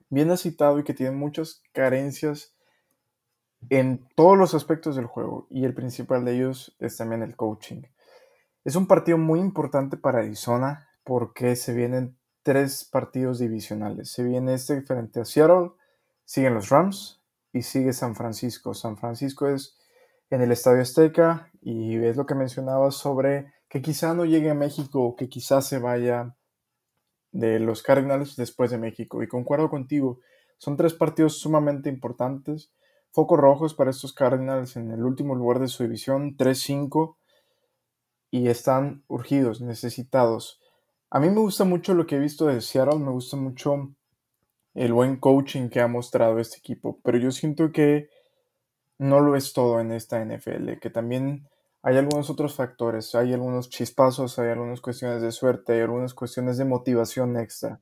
[0.09, 2.53] bien has citado y que tiene muchas carencias
[3.69, 7.83] en todos los aspectos del juego y el principal de ellos es también el coaching.
[8.63, 14.11] Es un partido muy importante para Arizona porque se vienen tres partidos divisionales.
[14.11, 15.71] Se viene este frente a Seattle,
[16.25, 17.14] siguen los Rams
[17.55, 18.73] y sigue San Francisco.
[18.73, 19.77] San Francisco es
[20.29, 24.53] en el Estadio Azteca y es lo que mencionaba sobre que quizá no llegue a
[24.53, 26.35] México que quizá se vaya
[27.31, 29.23] de los Cardinals después de México.
[29.23, 30.19] Y concuerdo contigo,
[30.57, 32.73] son tres partidos sumamente importantes.
[33.11, 37.15] Focos rojos para estos Cardinals en el último lugar de su división, 3-5,
[38.31, 40.59] y están urgidos, necesitados.
[41.09, 43.95] A mí me gusta mucho lo que he visto de Seattle, me gusta mucho
[44.75, 48.09] el buen coaching que ha mostrado este equipo, pero yo siento que
[48.97, 51.47] no lo es todo en esta NFL, que también
[51.81, 56.57] hay algunos otros factores, hay algunos chispazos, hay algunas cuestiones de suerte, hay algunas cuestiones
[56.57, 57.79] de motivación extra.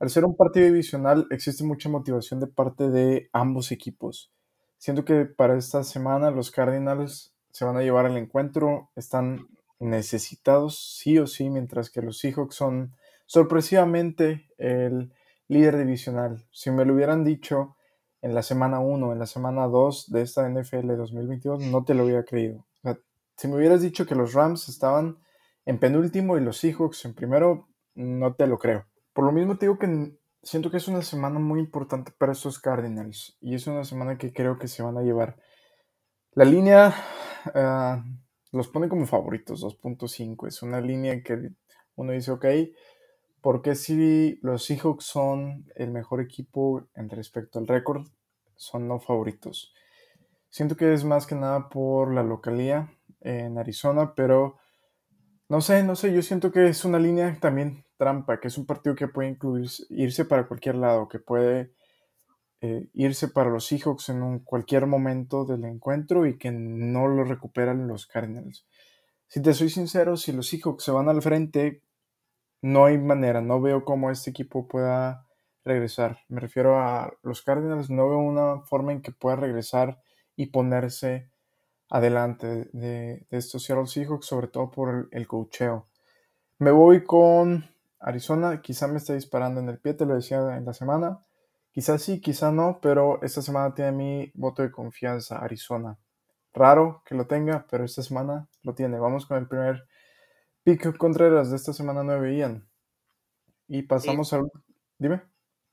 [0.00, 4.32] Al ser un partido divisional existe mucha motivación de parte de ambos equipos.
[4.78, 9.46] Siento que para esta semana los Cardinals se van a llevar el encuentro, están
[9.78, 12.94] necesitados sí o sí, mientras que los Seahawks son
[13.26, 15.12] sorpresivamente el
[15.48, 16.46] líder divisional.
[16.50, 17.76] Si me lo hubieran dicho
[18.22, 22.04] en la semana 1, en la semana 2 de esta NFL 2022, no te lo
[22.04, 22.64] hubiera creído.
[23.36, 25.18] si me hubieras dicho que los Rams estaban
[25.66, 28.86] en penúltimo y los Seahawks en primero, no te lo creo.
[29.12, 32.58] Por lo mismo te digo que siento que es una semana muy importante para estos
[32.58, 35.36] Cardinals y es una semana que creo que se van a llevar.
[36.32, 36.94] La línea
[37.54, 40.46] uh, los pone como favoritos, 2.5.
[40.48, 41.50] Es una línea que
[41.96, 42.44] uno dice, ok,
[43.44, 48.06] porque si los Seahawks son el mejor equipo en respecto al récord,
[48.56, 49.74] son no favoritos.
[50.48, 54.56] Siento que es más que nada por la localía en Arizona, pero
[55.50, 58.64] no sé, no sé, yo siento que es una línea también trampa, que es un
[58.64, 61.74] partido que puede incluir, irse para cualquier lado, que puede
[62.62, 67.24] eh, irse para los Seahawks en un, cualquier momento del encuentro y que no lo
[67.24, 68.66] recuperan los Cardinals.
[69.26, 71.83] Si te soy sincero, si los Seahawks se van al frente,
[72.64, 75.26] no hay manera, no veo cómo este equipo pueda
[75.66, 76.20] regresar.
[76.28, 80.00] Me refiero a los Cardinals, no veo una forma en que pueda regresar
[80.34, 81.30] y ponerse
[81.90, 85.88] adelante de, estos Seattle Seahawks, sobre todo por el, el cocheo.
[86.58, 87.68] Me voy con
[88.00, 91.18] Arizona, quizá me esté disparando en el pie, te lo decía en la semana.
[91.70, 95.98] Quizás sí, quizá no, pero esta semana tiene mi voto de confianza, Arizona.
[96.54, 98.98] Raro que lo tenga, pero esta semana lo tiene.
[98.98, 99.84] Vamos con el primer
[100.64, 102.68] pick Contreras de esta semana 9, Ian.
[103.68, 104.50] Y pasamos al...
[104.98, 105.22] Dime.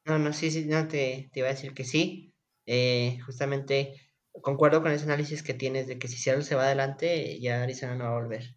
[0.06, 2.34] No, no, sí, sí, no, te, te iba a decir que sí.
[2.66, 3.96] Eh, justamente
[4.42, 7.96] concuerdo con ese análisis que tienes de que si Seattle se va adelante, ya Arizona
[7.96, 8.56] no va a volver.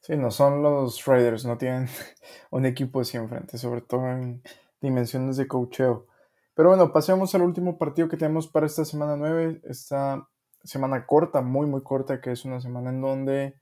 [0.00, 1.88] Sí, no son los Raiders, no tienen
[2.50, 4.42] un equipo así enfrente, sobre todo en
[4.80, 6.06] dimensiones de cocheo.
[6.54, 10.28] Pero bueno, pasemos al último partido que tenemos para esta semana 9, esta
[10.62, 13.60] semana corta, muy muy corta, que es una semana en donde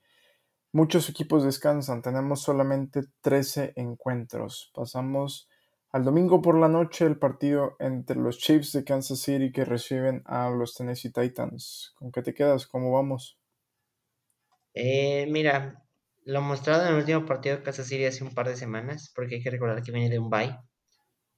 [0.74, 2.02] muchos equipos descansan.
[2.02, 4.72] Tenemos solamente 13 encuentros.
[4.74, 5.48] Pasamos
[5.92, 10.22] al domingo por la noche el partido entre los Chiefs de Kansas City que reciben
[10.26, 11.94] a los Tennessee Titans.
[11.94, 12.66] ¿Con qué te quedas?
[12.66, 13.38] ¿Cómo vamos?
[14.74, 15.86] Eh, mira,
[16.24, 19.36] lo mostrado en el último partido de Kansas City hace un par de semanas, porque
[19.36, 20.58] hay que recordar que viene de un bye.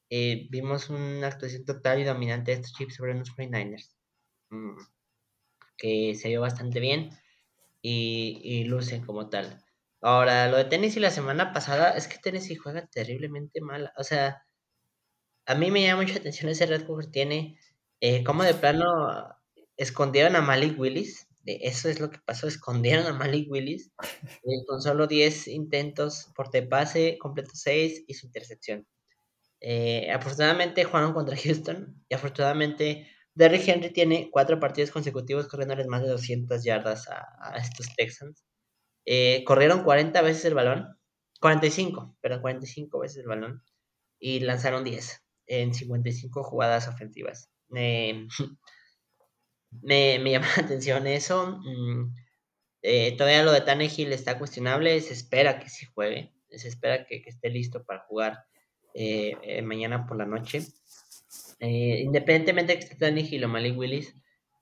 [0.08, 3.94] Eh, vimos una actuación total y dominante de estos chips sobre los 49ers,
[4.48, 4.78] mm,
[5.76, 7.10] que se vio bastante bien
[7.82, 9.62] y, y lucen como tal.
[10.02, 13.92] Ahora, lo de Tennessee la semana pasada es que Tennessee juega terriblemente mal.
[13.96, 14.46] O sea,
[15.46, 17.58] a mí me llama mucha atención ese red que tiene.
[18.00, 18.84] Eh, como de plano
[19.76, 21.28] escondieron a Malik Willis.
[21.46, 23.92] Eso es lo que pasó, escondieron a Malik Willis
[24.66, 28.86] con solo 10 intentos por te pase, completo 6 y su intercepción.
[29.60, 36.02] Eh, afortunadamente jugaron contra Houston y afortunadamente Derrick Henry tiene cuatro partidos consecutivos corriéndoles más
[36.02, 38.42] de 200 yardas a, estos Texans.
[39.04, 40.98] Eh, corrieron 40 veces el balón,
[41.40, 43.62] 45, perdón, 45 veces el balón
[44.18, 47.50] y lanzaron 10 en 55 jugadas ofensivas.
[47.68, 48.26] me,
[49.82, 51.58] me, llama la atención eso.
[51.62, 52.14] Mm,
[52.80, 57.22] eh, todavía lo de Tannehill está cuestionable, se espera que sí juegue, se espera que
[57.26, 58.46] esté listo para jugar
[58.94, 60.62] eh, mañana por la noche.
[61.60, 64.14] Eh, independientemente de que esté Tannehill o Malik Willis,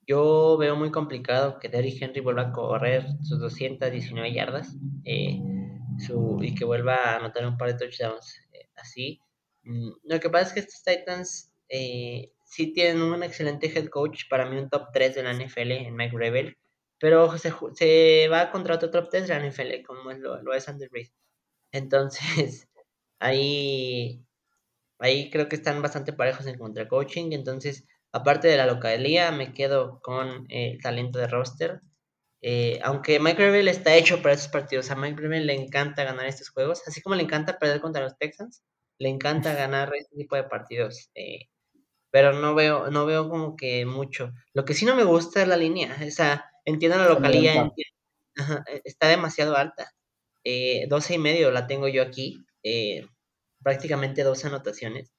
[0.06, 4.76] yo veo muy complicado que Derrick Henry vuelva a correr sus 219 yardas
[5.98, 8.40] su, y que vuelva a anotar un par de touchdowns
[8.76, 9.20] así.
[9.62, 11.52] Mm, lo que pasa es que estos Titans
[12.44, 15.96] sí tienen un excelente head coach, para mí un top 3 de la NFL en
[15.96, 16.56] Mike Rebel,
[16.98, 20.68] pero se, se va contra otro top 3 de la NFL, como lo, lo es
[20.68, 21.08] Andy Reid.
[21.72, 22.68] Entonces,
[23.18, 24.24] ahí
[24.98, 29.52] ahí creo que están bastante parejos en contra coaching, entonces, aparte de la localía, me
[29.52, 31.80] quedo con el talento de roster.
[32.42, 36.26] Eh, aunque Mike Gravel está hecho para esos partidos, a Mike Gravel le encanta ganar
[36.26, 38.62] estos juegos, así como le encanta perder contra los Texans,
[38.98, 41.10] le encanta ganar este tipo de partidos.
[41.14, 41.48] Eh,
[42.10, 44.32] pero no veo, no veo como que mucho.
[44.52, 47.72] Lo que sí no me gusta es la línea, o sea, entiendo la localía,
[48.68, 49.90] e, está demasiado alta.
[50.44, 53.06] Eh, 12 y medio la tengo yo aquí, eh,
[53.64, 55.12] prácticamente dos anotaciones.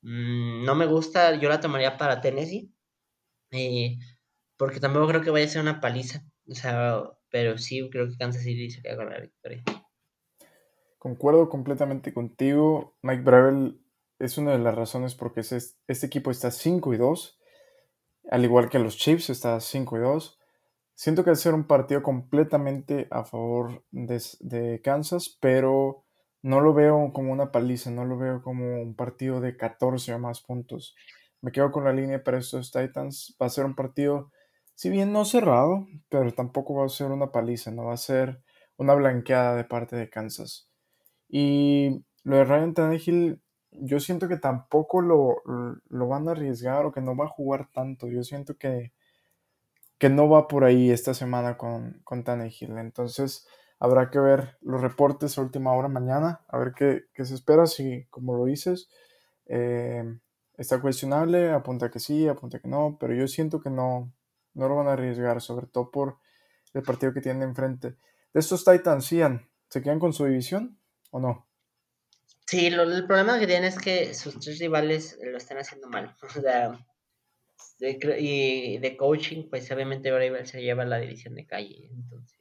[0.00, 2.72] Mm, no me gusta, yo la tomaría para Tennessee,
[3.50, 3.98] eh,
[4.56, 8.16] porque tampoco creo que vaya a ser una paliza, o sea, pero sí creo que
[8.16, 9.62] Kansas City se queda con la victoria.
[10.98, 12.96] Concuerdo completamente contigo.
[13.02, 13.80] Mike Bravel
[14.18, 17.38] es una de las razones por qué este equipo está 5 y 2,
[18.30, 20.38] al igual que los Chiefs está 5 y 2.
[20.94, 26.04] Siento que va a ser un partido completamente a favor de, Kansas, pero
[26.42, 30.18] no lo veo como una paliza, no lo veo como un partido de 14 o
[30.18, 30.96] más puntos.
[31.42, 33.36] Me quedo con la línea para estos Titans.
[33.40, 34.30] Va a ser un partido,
[34.74, 38.42] si bien no cerrado, pero tampoco va a ser una paliza, no va a ser
[38.76, 40.68] una blanqueada de parte de Kansas.
[41.28, 43.40] Y lo de Ryan Tannehill,
[43.72, 45.42] yo siento que tampoco lo,
[45.88, 48.08] lo, van a arriesgar o que no va a jugar tanto.
[48.08, 48.92] Yo siento que,
[49.98, 52.24] que no va por ahí esta semana con, con.
[52.26, 53.46] Entonces
[53.80, 57.66] habrá que ver los reportes a última hora mañana, a ver qué, qué se espera.
[57.66, 58.88] Si, como lo dices,
[59.46, 60.04] eh,
[60.56, 64.12] está cuestionable, apunta que sí, apunta que no, pero yo siento que no,
[64.54, 66.18] no lo van a arriesgar, sobre todo por
[66.74, 67.96] el partido que tienen enfrente.
[68.32, 70.78] De estos Titans, ¿se quedan con su división
[71.10, 71.48] o no?
[72.46, 76.14] Sí, el problema que tiene es que sus tres rivales lo están haciendo mal.
[76.22, 76.78] O sea,
[78.18, 81.88] y de coaching, pues obviamente Bravel se lleva la división de calle.
[81.90, 82.39] Entonces,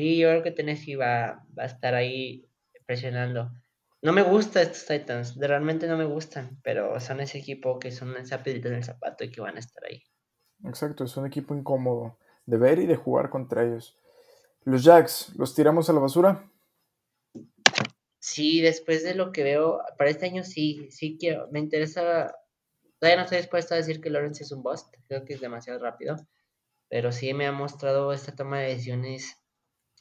[0.00, 2.48] sí, yo creo que Tennessee va, va a estar ahí
[2.86, 3.52] presionando.
[4.02, 8.16] No me gustan estos Titans, realmente no me gustan, pero son ese equipo que son
[8.16, 10.02] esa pedita en el zapato y que van a estar ahí.
[10.64, 13.98] Exacto, es un equipo incómodo de ver y de jugar contra ellos.
[14.64, 16.50] Los Jacks, ¿los tiramos a la basura?
[18.18, 22.34] Sí, después de lo que veo, para este año sí, sí quiero, me interesa,
[22.98, 25.78] todavía no estoy dispuesto a decir que Lawrence es un bust, creo que es demasiado
[25.78, 26.16] rápido,
[26.88, 29.39] pero sí me ha mostrado esta toma de decisiones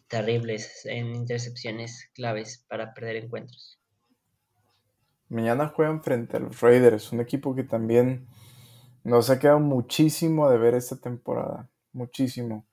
[0.09, 3.79] terribles en intercepciones claves para perder encuentros.
[5.29, 8.27] Mañana juegan frente a los Raiders, un equipo que también
[9.03, 12.65] nos ha quedado muchísimo de ver esta temporada, muchísimo.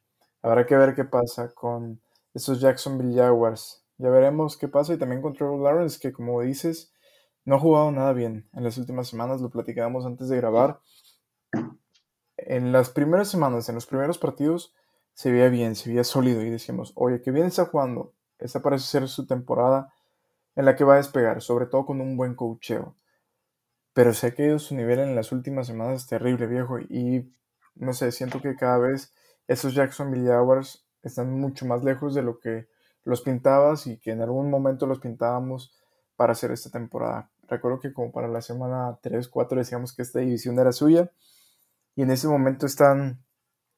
[0.42, 2.00] Habrá que ver qué pasa con
[2.32, 3.84] esos Jacksonville Jaguars.
[3.98, 4.94] Ya veremos qué pasa.
[4.94, 6.92] Y también con Trevor Lawrence, que como dices,
[7.44, 9.40] no ha jugado nada bien en las últimas semanas.
[9.40, 10.80] Lo platicábamos antes de grabar.
[12.36, 14.74] En las primeras semanas, en los primeros partidos,
[15.16, 16.42] se veía bien, se veía sólido.
[16.42, 18.12] Y decíamos, oye, que bien está jugando.
[18.38, 19.92] Esta parece ser su temporada
[20.54, 22.94] en la que va a despegar, sobre todo con un buen coacheo.
[23.94, 26.78] Pero se ha caído su nivel en las últimas semanas terrible, viejo.
[26.80, 27.32] Y
[27.76, 29.14] no sé, siento que cada vez
[29.48, 32.68] esos Jacksonville Jaguars están mucho más lejos de lo que
[33.04, 35.72] los pintabas y que en algún momento los pintábamos
[36.14, 37.30] para hacer esta temporada.
[37.48, 41.10] Recuerdo que como para la semana 3, 4 decíamos que esta división era suya
[41.94, 43.24] y en ese momento están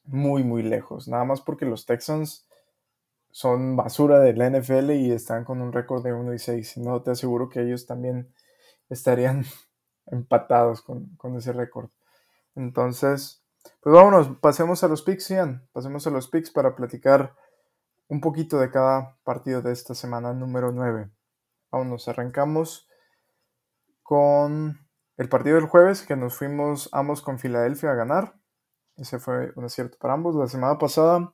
[0.09, 1.09] muy, muy lejos.
[1.09, 2.49] Nada más porque los Texans
[3.31, 6.79] son basura de la NFL y están con un récord de 1 y 6.
[6.79, 8.33] No te aseguro que ellos también
[8.89, 9.45] estarían
[10.07, 11.91] empatados con, con ese récord.
[12.55, 13.43] Entonces,
[13.81, 15.69] pues vámonos, pasemos a los picks, Ian.
[15.73, 17.35] Pasemos a los picks para platicar
[18.09, 21.11] un poquito de cada partido de esta semana número 9.
[21.73, 22.89] nos arrancamos
[24.03, 24.89] con
[25.19, 28.38] el partido del jueves que nos fuimos ambos con Filadelfia a ganar.
[28.99, 30.35] Ese fue un acierto para ambos.
[30.35, 31.33] La semana pasada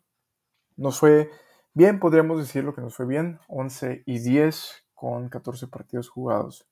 [0.76, 1.30] nos fue
[1.72, 6.68] bien, podríamos decirlo que nos fue bien, 11 y 10 con 14 partidos jugados.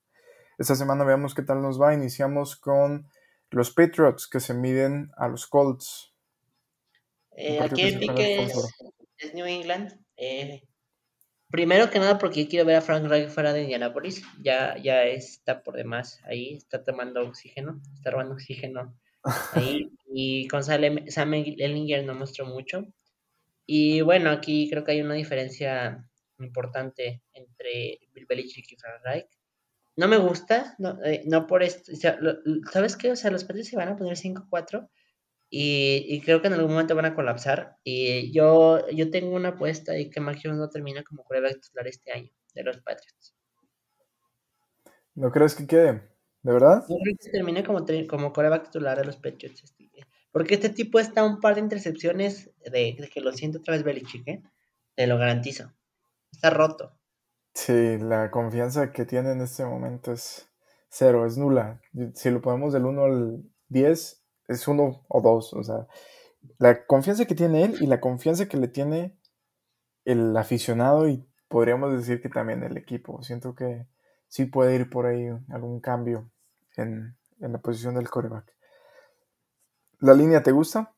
[0.57, 1.93] Esta semana veamos qué tal nos va.
[1.93, 3.09] Iniciamos con
[3.49, 6.13] los Patriots que se miden a los Colts.
[7.31, 8.47] Eh, aquí el pique
[9.17, 9.99] es New England.
[10.17, 10.63] Eh,
[11.49, 14.23] primero que nada porque quiero ver a Frank Reich fuera de Indianapolis.
[14.41, 18.95] Ya, ya está por demás ahí, está tomando oxígeno, está robando oxígeno
[19.53, 19.91] ahí.
[20.15, 20.83] y con Sam
[21.33, 22.85] Ellinger no mostró mucho.
[23.65, 26.07] Y bueno, aquí creo que hay una diferencia
[26.39, 29.27] importante entre Bill Belichick y Frank Reich.
[29.95, 31.91] No me gusta, no, eh, no por esto.
[32.71, 33.11] ¿Sabes qué?
[33.11, 34.87] O sea, los Patriots se van a poner 5-4
[35.49, 37.77] y, creo que en algún momento van a colapsar.
[37.83, 42.11] Y yo, yo tengo una apuesta de que Mac no termina como coreback titular este
[42.11, 43.35] año de los Patriots.
[45.15, 46.12] ¿No crees que quede?
[46.43, 46.85] ¿De verdad?
[46.89, 49.63] No creo que termine como, como coreback titular de los Patriots.
[49.63, 49.89] Este,
[50.31, 54.27] porque este tipo está un par de intercepciones de, que lo siento otra vez Belichick,
[54.27, 54.43] ¿eh?
[54.95, 55.71] Te lo garantizo.
[56.31, 56.99] Está roto.
[57.53, 60.49] Sí, la confianza que tiene en este momento es,
[60.89, 61.81] cero, es nula.
[62.13, 65.53] Si lo ponemos del 1 al 10, es 1 o 2.
[65.53, 65.87] O sea,
[66.57, 69.17] la confianza que tiene él y la confianza que le tiene
[70.03, 73.23] el aficionado y podríamos decir que también el equipo.
[73.23, 73.87] Siento que
[74.27, 76.32] sí puede ir por ahí algún cambio
[76.77, 78.53] en, la posición del coreback.
[79.99, 80.93] ¿La línea te gusta?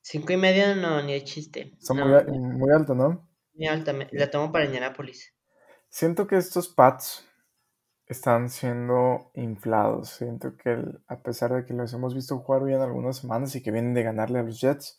[0.00, 1.74] Cinco y medio no, ni de chiste.
[1.78, 3.28] Está muy, muy alto, ¿no?
[3.54, 5.34] Muy alta, la tomo para Indianapolis.
[5.88, 7.28] Siento que estos Pats
[8.08, 10.10] están siendo inflados.
[10.10, 13.70] Siento que a pesar de que los hemos visto jugar bien algunas semanas y que
[13.70, 14.98] vienen de ganarle a los Jets,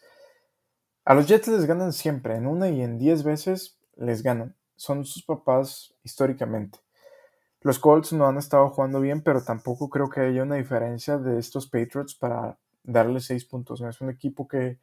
[1.06, 4.56] a los Jets les ganan siempre, en una y en diez veces les ganan.
[4.76, 6.80] Son sus papás históricamente.
[7.62, 11.40] Los Colts no han estado jugando bien, pero tampoco creo que haya una diferencia de
[11.40, 13.82] estos Patriots para darle seis puntos.
[13.82, 14.80] No es un equipo que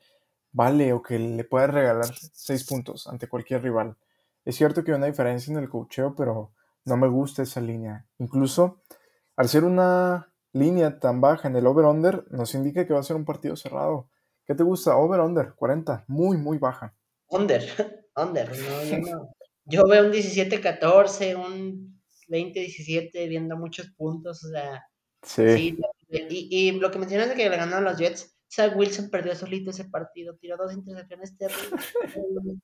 [0.52, 3.96] vale o que le pueda regalar seis puntos ante cualquier rival.
[4.44, 6.52] Es cierto que hay una diferencia en el cocheo, pero
[6.84, 8.06] no me gusta esa línea.
[8.18, 8.82] Incluso
[9.36, 13.16] al ser una línea tan baja en el over-under, nos indica que va a ser
[13.16, 14.08] un partido cerrado.
[14.46, 14.96] ¿Qué te gusta?
[14.96, 16.94] Over-under, 40, muy, muy baja.
[17.28, 17.62] Under,
[18.16, 19.30] under, no, no.
[19.64, 21.95] Yo veo un 17-14, un
[22.28, 24.84] 20-17, viendo muchos puntos, o sea.
[25.22, 25.76] Sí.
[26.10, 29.70] y, y, lo que mencionas de que le ganaron los Jets, Zach Wilson perdió solito
[29.70, 31.94] ese partido, tiró dos intercepciones terribles,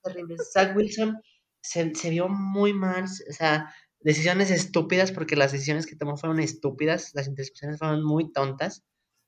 [0.01, 0.51] terribles.
[0.53, 1.19] Zach Wilson
[1.61, 6.39] se, se vio muy mal, o sea, decisiones estúpidas, porque las decisiones que tomó fueron
[6.39, 8.83] estúpidas, las intercepciones fueron muy tontas.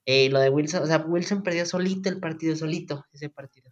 [0.05, 3.71] Eh, lo de Wilson, o sea, Wilson perdió solito el partido, solito ese partido.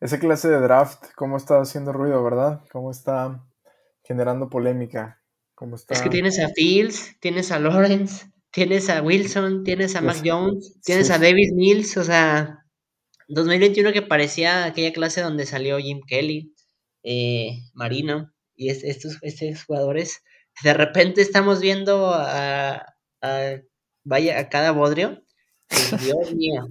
[0.00, 2.62] Esa clase de draft, ¿cómo está haciendo ruido, verdad?
[2.72, 3.44] ¿Cómo está
[4.02, 5.19] generando polémica?
[5.60, 5.92] ¿Cómo está...
[5.92, 10.80] Es que tienes a Fields, tienes a Lawrence, tienes a Wilson, tienes a Mac Jones,
[10.82, 12.64] tienes a David Mills, o sea,
[13.28, 16.54] 2021 que parecía aquella clase donde salió Jim Kelly,
[17.02, 20.22] eh, Marino, y estos, estos jugadores,
[20.64, 22.82] de repente estamos viendo a,
[24.02, 25.22] vaya, a cada bodrio.
[25.68, 26.68] Dios mío.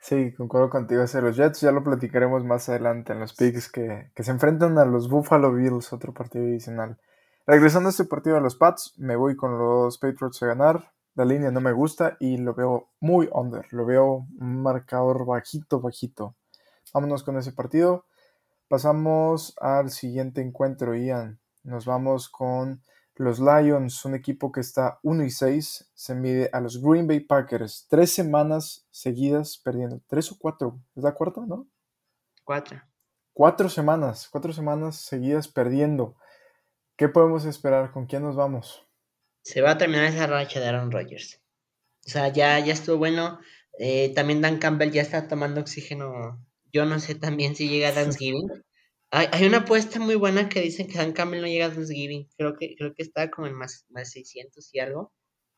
[0.00, 1.04] Sí, concuerdo contigo.
[1.04, 4.76] Ese los Jets ya lo platicaremos más adelante en los picks que, que, se enfrentan
[4.76, 6.98] a los Buffalo Bills, otro partido adicional.
[7.46, 10.92] Regresando a este partido de los Pats, me voy con los Patriots a ganar.
[11.14, 13.66] La línea no me gusta y lo veo muy under.
[13.70, 16.34] Lo veo un marcador bajito, bajito.
[16.94, 18.06] Vámonos con ese partido.
[18.66, 21.38] Pasamos al siguiente encuentro, Ian.
[21.64, 22.80] Nos vamos con
[23.16, 25.90] los Lions, un equipo que está 1 y 6.
[25.92, 27.86] Se mide a los Green Bay Packers.
[27.90, 30.00] Tres semanas seguidas perdiendo.
[30.06, 30.78] ¿Tres o cuatro?
[30.96, 31.66] ¿Es la cuarta, no?
[32.42, 32.80] Cuatro.
[33.34, 34.30] Cuatro semanas.
[34.32, 36.16] Cuatro semanas seguidas perdiendo.
[36.96, 37.92] ¿Qué podemos esperar?
[37.92, 38.86] ¿Con quién nos vamos?
[39.42, 41.40] Se va a terminar esa racha de Aaron Rodgers.
[42.06, 43.40] O sea, ya, ya estuvo bueno.
[43.78, 46.38] Eh, también Dan Campbell ya está tomando oxígeno
[46.74, 48.48] yo no sé también si llega a Thanksgiving.
[49.10, 52.28] Hay, hay una apuesta muy buena que dicen que Dan Campbell no llega a Thanksgiving.
[52.36, 55.12] Creo que, creo que está como en más, más 600 y algo.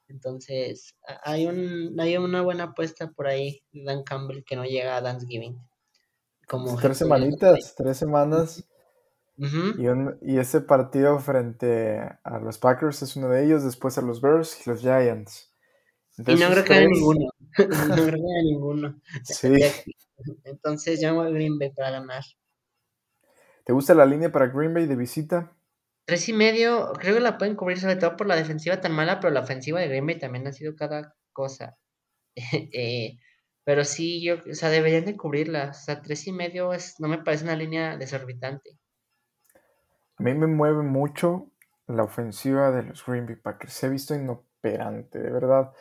[0.09, 5.03] Entonces, hay, un, hay una buena apuesta por ahí, Dan Campbell, que no llega a
[5.03, 5.59] Thanksgiving.
[6.47, 8.65] Como tres semanitas, tres semanas.
[9.37, 14.21] Y, y, ese partido frente a los Packers es uno de ellos, después a los
[14.21, 15.53] Bears y los Giants.
[16.17, 17.29] y no creo que haya ninguno.
[17.59, 19.01] no creo que haya ninguno.
[19.25, 19.53] Sí.
[20.45, 22.25] Entonces llamo a Green Bay para ganar.
[23.65, 25.53] ¿Te gusta la línea para Green Bay de visita?
[26.07, 29.19] Tres y medio, creo que la pueden cubrir sobre todo por la defensiva tan mala,
[29.21, 31.77] pero la ofensiva de Green Bay también ha sido cada cosa.
[32.73, 33.19] Eh,
[33.65, 35.71] pero sí, yo, o sea, deberían de cubrirla.
[35.71, 38.79] O sea, tres y medio es, no me parece una línea desorbitante.
[40.19, 41.51] A mí me mueve mucho
[41.87, 43.73] la ofensiva de los Green Bay Packers.
[43.73, 45.73] Se ha visto inoperante, de verdad.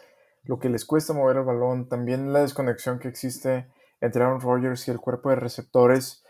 [0.44, 3.68] Lo que les cuesta mover el balón, también la desconexión que existe
[4.02, 6.24] entre Aaron Rodgers y el cuerpo de receptores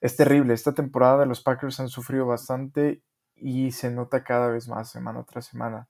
[0.00, 0.54] es terrible.
[0.54, 3.02] Esta temporada los Packers han sufrido bastante
[3.34, 5.88] y se nota cada vez más semana tras semana.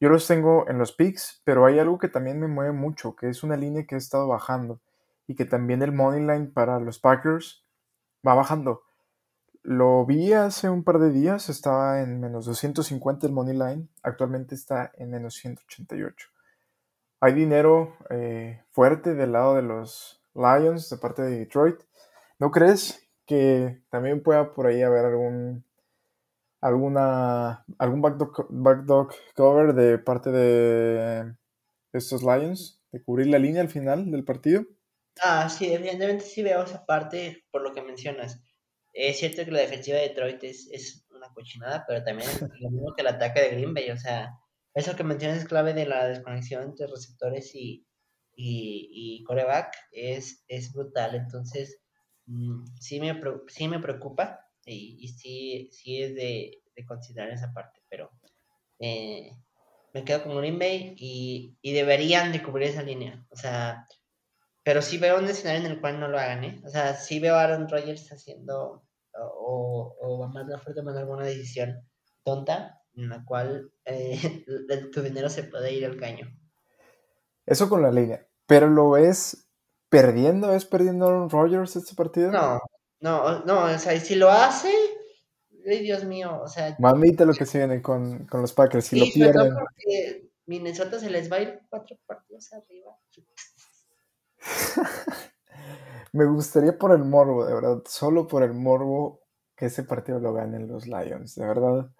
[0.00, 3.28] Yo los tengo en los picks, pero hay algo que también me mueve mucho, que
[3.28, 4.80] es una línea que ha estado bajando
[5.26, 7.64] y que también el money line para los Packers
[8.26, 8.82] va bajando.
[9.64, 14.56] Lo vi hace un par de días, estaba en menos 250 el money line, actualmente
[14.56, 16.28] está en menos 188.
[17.20, 21.76] Hay dinero eh, fuerte del lado de los Lions de parte de Detroit.
[22.40, 25.64] ¿No crees que también pueda por ahí haber algún
[26.60, 31.36] alguna algún backdog, cover de parte de
[31.92, 34.64] estos Lions de cubrir la línea al final del partido?
[35.22, 38.42] Ah, sí, evidentemente sí veo esa parte por lo que mencionas.
[38.92, 42.70] Es cierto que la defensiva de Detroit es, es una cochinada, pero también es lo
[42.70, 43.90] mismo que el ataque de Green Bay.
[43.90, 44.30] O sea,
[44.74, 47.86] eso que mencionas es clave de la desconexión entre receptores y,
[48.34, 51.14] y, coreback es, es brutal.
[51.14, 51.80] Entonces,
[52.26, 58.10] mm, sí, me, me preocupa y, sí, sí es de, considerar esa parte, pero
[58.80, 59.30] Eh,
[59.94, 63.24] me quedo con Green Bay y, y, deberían de cubrir esa línea.
[63.30, 63.86] O sea,
[64.62, 66.62] pero sí veo un escenario en el cual no lo hagan, ¿eh?
[66.64, 68.84] O sea, sí veo a Aaron Rodgers haciendo
[69.14, 71.86] o, o a más la fuerte tomando alguna decisión
[72.24, 74.44] tonta en la cual eh,
[74.92, 76.26] tu dinero se puede ir al caño.
[77.46, 78.26] Eso con la línea.
[78.46, 79.48] Pero lo ves
[79.88, 82.30] perdiendo, ¿es perdiendo Aaron Rodgers este partido?
[82.30, 82.60] No,
[83.00, 84.72] no, no, o sea, si lo hace,
[85.66, 86.76] ay Dios mío, o sea.
[86.78, 89.54] Mamita lo que se viene con, con los Packers, si lo pierden.
[89.54, 92.96] porque Minnesota se les va a ir cuatro partidos arriba.
[96.12, 99.20] Me gustaría por el morbo, de verdad, solo por el morbo
[99.56, 101.90] que ese partido lo ganen los Lions, de verdad.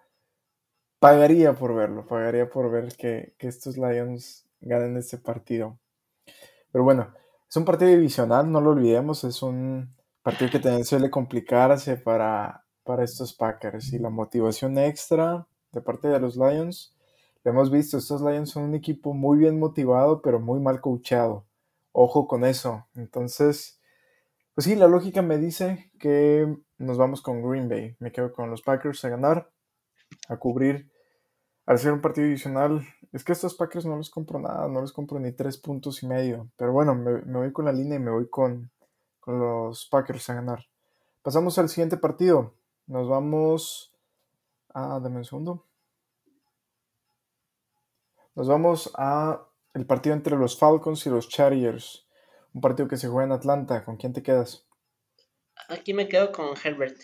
[0.98, 5.78] Pagaría por verlo, pagaría por ver que, que estos Lions ganen ese partido.
[6.70, 7.12] Pero bueno,
[7.48, 12.64] es un partido divisional, no lo olvidemos, es un partido que también suele complicarse para,
[12.84, 16.96] para estos Packers y la motivación extra de parte de los Lions.
[17.44, 21.44] Lo hemos visto, estos Lions son un equipo muy bien motivado, pero muy mal coachado.
[21.92, 22.86] Ojo con eso.
[22.94, 23.80] Entonces,
[24.54, 26.46] pues sí, la lógica me dice que
[26.78, 27.96] nos vamos con Green Bay.
[28.00, 29.50] Me quedo con los Packers a ganar,
[30.28, 30.90] a cubrir.
[31.64, 34.92] Al ser un partido divisional, es que estos Packers no les compro nada, no les
[34.92, 36.50] compro ni tres puntos y medio.
[36.56, 38.70] Pero bueno, me, voy con la línea y me voy con,
[39.26, 40.66] los Packers a ganar.
[41.22, 42.54] Pasamos al siguiente partido.
[42.86, 43.94] Nos vamos
[44.74, 44.98] a.
[44.98, 45.66] Dame un segundo.
[48.34, 52.06] Nos vamos a el partido entre los Falcons y los Chargers.
[52.52, 53.84] Un partido que se juega en Atlanta.
[53.84, 54.66] ¿Con quién te quedas?
[55.68, 56.98] Aquí me quedo con Herbert.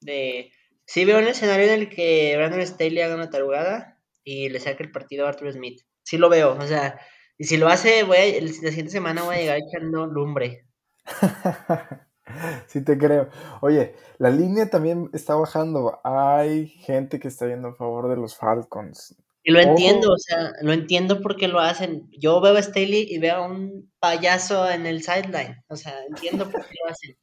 [0.00, 0.52] De...
[0.84, 4.84] Sí veo un escenario en el que Brandon Staley haga una tarugada y le saque
[4.84, 5.82] el partido a Arthur Smith.
[6.04, 7.00] Sí lo veo, o sea,
[7.38, 10.66] y si lo hace, voy a, la siguiente semana voy a llegar echando lumbre.
[12.66, 13.28] sí te creo.
[13.60, 16.00] Oye, la línea también está bajando.
[16.02, 19.16] Hay gente que está yendo a favor de los Falcons.
[19.48, 22.10] Y lo entiendo, o sea, lo entiendo porque lo hacen.
[22.10, 25.62] Yo veo a Staley y veo a un payaso en el sideline.
[25.68, 27.16] O sea, entiendo por qué lo hacen.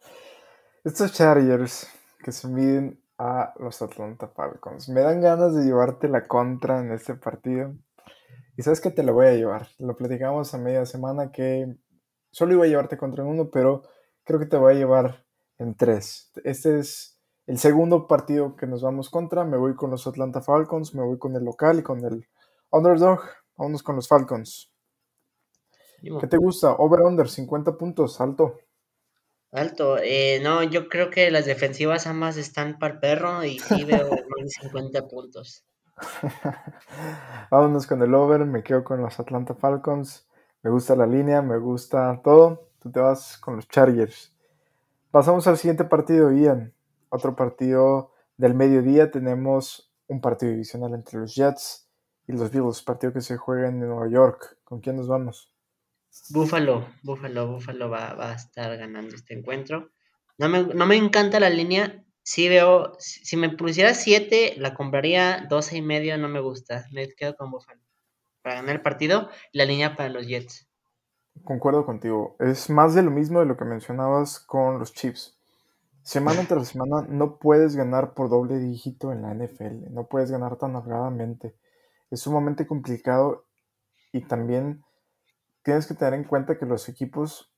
[0.84, 1.86] Estos Chargers
[2.24, 4.88] que se miden a los Atlanta Falcons.
[4.88, 7.72] Me dan ganas de llevarte la contra en este partido.
[8.56, 9.68] Y sabes que te lo voy a llevar.
[9.78, 11.72] Lo platicamos a media semana que
[12.32, 13.84] solo iba a llevarte contra en uno, pero
[14.24, 15.24] creo que te voy a llevar
[15.58, 16.32] en tres.
[16.42, 17.17] Este es
[17.48, 19.42] el segundo partido que nos vamos contra.
[19.42, 22.28] Me voy con los Atlanta Falcons, me voy con el local y con el
[22.70, 23.20] underdog.
[23.56, 24.70] Vámonos con los Falcons.
[26.02, 26.72] ¿Qué te gusta?
[26.72, 28.58] Over-under, 50 puntos, alto.
[29.50, 29.96] Alto.
[29.98, 34.10] Eh, no, yo creo que las defensivas ambas están para el perro y sí veo
[34.10, 35.64] más de 50 puntos.
[37.50, 40.28] Vámonos con el over, me quedo con los Atlanta Falcons.
[40.62, 42.68] Me gusta la línea, me gusta todo.
[42.78, 44.34] Tú te vas con los Chargers.
[45.10, 46.74] Pasamos al siguiente partido, Ian.
[47.10, 49.10] Otro partido del mediodía.
[49.10, 51.88] Tenemos un partido divisional entre los Jets
[52.26, 52.82] y los Bills.
[52.82, 54.58] Partido que se juega en Nueva York.
[54.64, 55.52] ¿Con quién nos vamos?
[56.30, 59.90] Búfalo, Búfalo, Búfalo va, va, a estar ganando este encuentro.
[60.36, 62.04] No me, no me encanta la línea.
[62.22, 66.84] Sí veo, si, me pusiera 7, la compraría 12 y medio, no me gusta.
[66.92, 67.80] Me quedo con Búfalo.
[68.42, 70.68] Para ganar el partido, la línea para los Jets.
[71.44, 72.36] Concuerdo contigo.
[72.40, 75.37] Es más de lo mismo de lo que mencionabas con los Chiefs.
[76.02, 79.92] Semana tras semana no puedes ganar por doble dígito en la NFL.
[79.92, 81.54] No puedes ganar tan holgadamente.
[82.10, 83.44] Es sumamente complicado
[84.12, 84.82] y también
[85.62, 87.52] tienes que tener en cuenta que los equipos,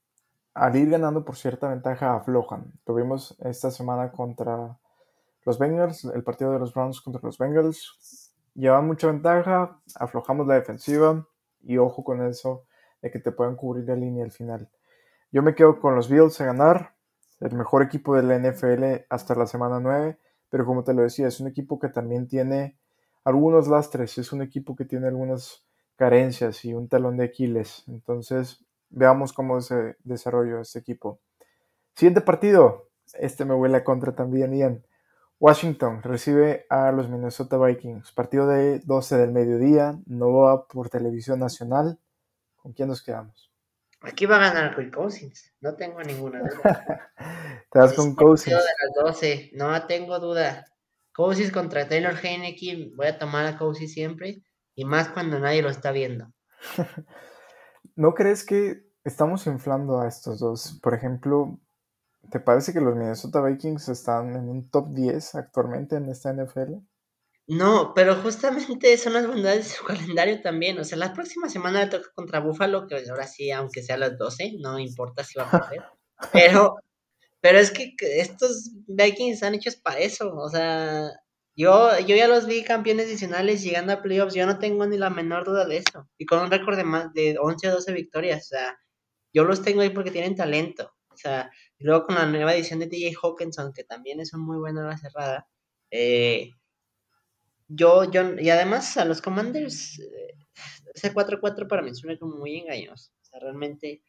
[0.55, 2.73] al ir ganando por cierta ventaja, aflojan.
[2.87, 4.77] Lo vimos esta semana contra
[5.45, 8.33] los Bengals, el partido de los Browns contra los Bengals.
[8.55, 11.25] Llevan mucha ventaja, aflojamos la defensiva
[11.63, 12.65] y ojo con eso
[13.01, 14.69] de que te puedan cubrir la línea al final.
[15.31, 16.95] Yo me quedo con los Bills a ganar,
[17.41, 20.19] el mejor equipo de la NFL hasta la semana 9,
[20.49, 22.77] pero como te lo decía, es un equipo que también tiene
[23.25, 25.65] algunos lastres, es un equipo que tiene algunas
[25.97, 27.85] carencias y un talón de Aquiles.
[27.89, 31.21] Entonces, veamos cómo se desarrolla este equipo.
[31.95, 32.89] Siguiente partido.
[33.15, 34.85] Este me huele a contra también, Ian.
[35.39, 38.13] Washington recibe a los Minnesota Vikings.
[38.13, 39.99] Partido de 12 del mediodía.
[40.07, 41.99] No va por televisión nacional.
[42.57, 43.50] ¿Con quién nos quedamos?
[44.03, 45.53] Aquí va a ganar Rui Cousins.
[45.61, 47.13] No tengo ninguna duda.
[47.71, 48.57] Te das con Cousins.
[48.57, 49.51] De las 12.
[49.55, 50.65] No tengo duda.
[51.13, 52.93] Cousins contra Taylor Heineke.
[52.97, 54.43] Voy a tomar a Cousins siempre.
[54.75, 56.33] Y más cuando nadie lo está viendo.
[57.97, 60.79] ¿No crees que estamos inflando a estos dos?
[60.83, 61.59] Por ejemplo,
[62.31, 66.77] ¿te parece que los Minnesota Vikings están en un top 10 actualmente en esta NFL?
[67.51, 69.85] No, pero justamente son las bondades de su
[70.17, 70.79] calendario también.
[70.79, 73.99] O sea, la próxima semana le toca contra Buffalo, que ahora sí, aunque sea a
[73.99, 75.85] las 12, no importa si va a perder.
[76.33, 76.77] pero,
[77.41, 80.35] pero es que estos Vikings están hechos para eso.
[80.37, 81.11] O sea,
[81.57, 85.11] Yo, yo ya los vi campeones adicionales llegando a playoffs, yo no tengo ni la
[85.11, 86.09] menor duda de eso.
[86.19, 88.79] Y con un récord de más de 11 o 12 victorias, o sea,
[89.35, 90.93] yo los tengo ahí porque tienen talento.
[91.11, 94.43] O sea, y luego con la nueva edición de DJ Hawkinson, que también es un
[94.47, 95.49] muy buena la cerrada.
[95.91, 96.51] Eh,
[97.73, 100.35] yo, yo, y además a los Commanders, eh,
[100.93, 103.13] ese 4-4 para mí suena como muy engañoso.
[103.23, 104.03] O sea, realmente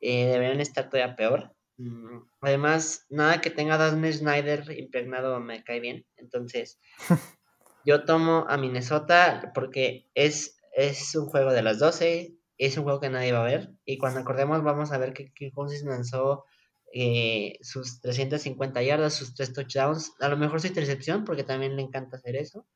[0.00, 1.52] eh, deberían estar todavía peor.
[1.76, 6.06] Mm, además, nada que tenga a Snyder impregnado me cae bien.
[6.16, 6.78] Entonces,
[7.84, 13.00] yo tomo a Minnesota porque es, es un juego de las 12, es un juego
[13.00, 13.70] que nadie va a ver.
[13.84, 15.54] Y cuando acordemos, vamos a ver que Kirk
[15.84, 16.44] lanzó
[16.92, 21.82] eh, sus 350 yardas, sus tres touchdowns, a lo mejor su intercepción, porque también le
[21.82, 22.66] encanta hacer eso.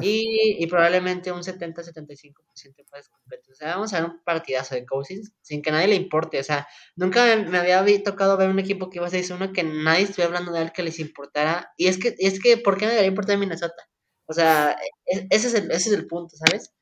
[0.00, 3.50] Y, probablemente un 70-75% de pases completos.
[3.50, 6.40] O sea, vamos a ver un partidazo de Cousins sin que nadie le importe.
[6.40, 6.66] O sea,
[6.96, 10.28] nunca me, había tocado ver un equipo que iba a ser uno que nadie estuviera
[10.28, 11.72] hablando de él que les importara.
[11.76, 13.88] Y es que, es que ¿por qué me debería importar Minnesota?
[14.26, 14.76] O sea,
[15.06, 16.74] e, ese es el, ese es el punto, ¿sabes?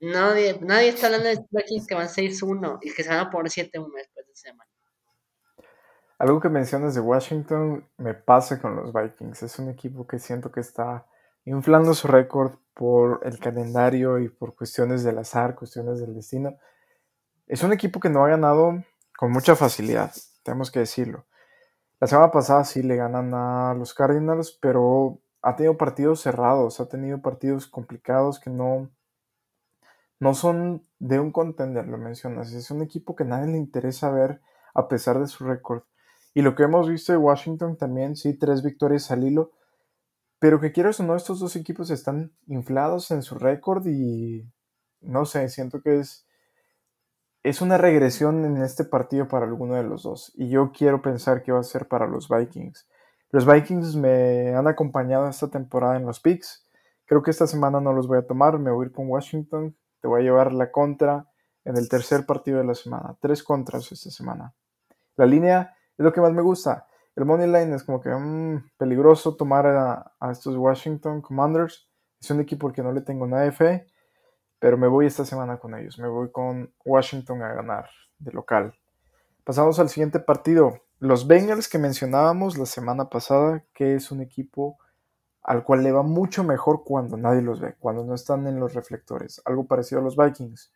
[0.00, 3.52] Nadie, nadie está hablando de Vikings que van 6-1 y que se van a poner
[3.52, 4.70] 7-1 después de semana.
[6.18, 9.42] Algo que mencionas de Washington me pasa con los Vikings.
[9.42, 11.06] Es un equipo que siento que está
[11.44, 16.56] inflando su récord por el calendario y por cuestiones del azar, cuestiones del destino.
[17.46, 18.84] Es un equipo que no ha ganado
[19.16, 20.12] con mucha facilidad,
[20.42, 21.26] tenemos que decirlo.
[22.00, 26.88] La semana pasada sí le ganan a los Cardinals, pero ha tenido partidos cerrados, ha
[26.88, 28.90] tenido partidos complicados que no,
[30.18, 32.52] no son de un contender, lo mencionas.
[32.52, 34.40] Es un equipo que nadie le interesa ver
[34.74, 35.82] a pesar de su récord.
[36.32, 39.52] Y lo que hemos visto de Washington también, sí, tres victorias al hilo,
[40.40, 44.50] pero que quieras o no, estos dos equipos están inflados en su récord y
[45.02, 46.26] no sé, siento que es,
[47.42, 50.32] es una regresión en este partido para alguno de los dos.
[50.34, 52.88] Y yo quiero pensar que va a ser para los Vikings.
[53.30, 56.66] Los Vikings me han acompañado esta temporada en los picks.
[57.04, 59.76] Creo que esta semana no los voy a tomar, me voy a ir con Washington.
[60.00, 61.26] Te voy a llevar la contra
[61.66, 63.14] en el tercer partido de la semana.
[63.20, 64.54] Tres contras esta semana.
[65.16, 66.86] La línea es lo que más me gusta
[67.20, 71.86] el money line es como que mm, peligroso tomar a, estos Washington Commanders.
[72.18, 73.86] Es un equipo que no le tengo nada de fe,
[74.58, 75.98] pero me voy esta semana con ellos.
[75.98, 78.74] Me voy con Washington a ganar de local.
[79.44, 80.80] Pasamos al siguiente partido.
[80.98, 84.78] Los Bengals que mencionábamos la semana pasada, que es un equipo
[85.42, 88.74] al cual le va mucho mejor cuando nadie los ve, cuando no están en los
[88.74, 89.42] reflectores.
[89.44, 90.72] Algo parecido a los Vikings.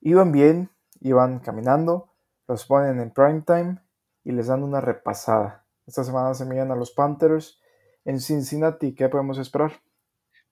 [0.00, 0.70] Iban bien,
[1.00, 2.12] iban caminando,
[2.46, 3.83] los ponen en prime time
[4.24, 5.66] y les dan una repasada.
[5.86, 7.60] Esta semana se miran a los Panthers
[8.04, 8.94] en Cincinnati.
[8.94, 9.82] ¿Qué podemos esperar?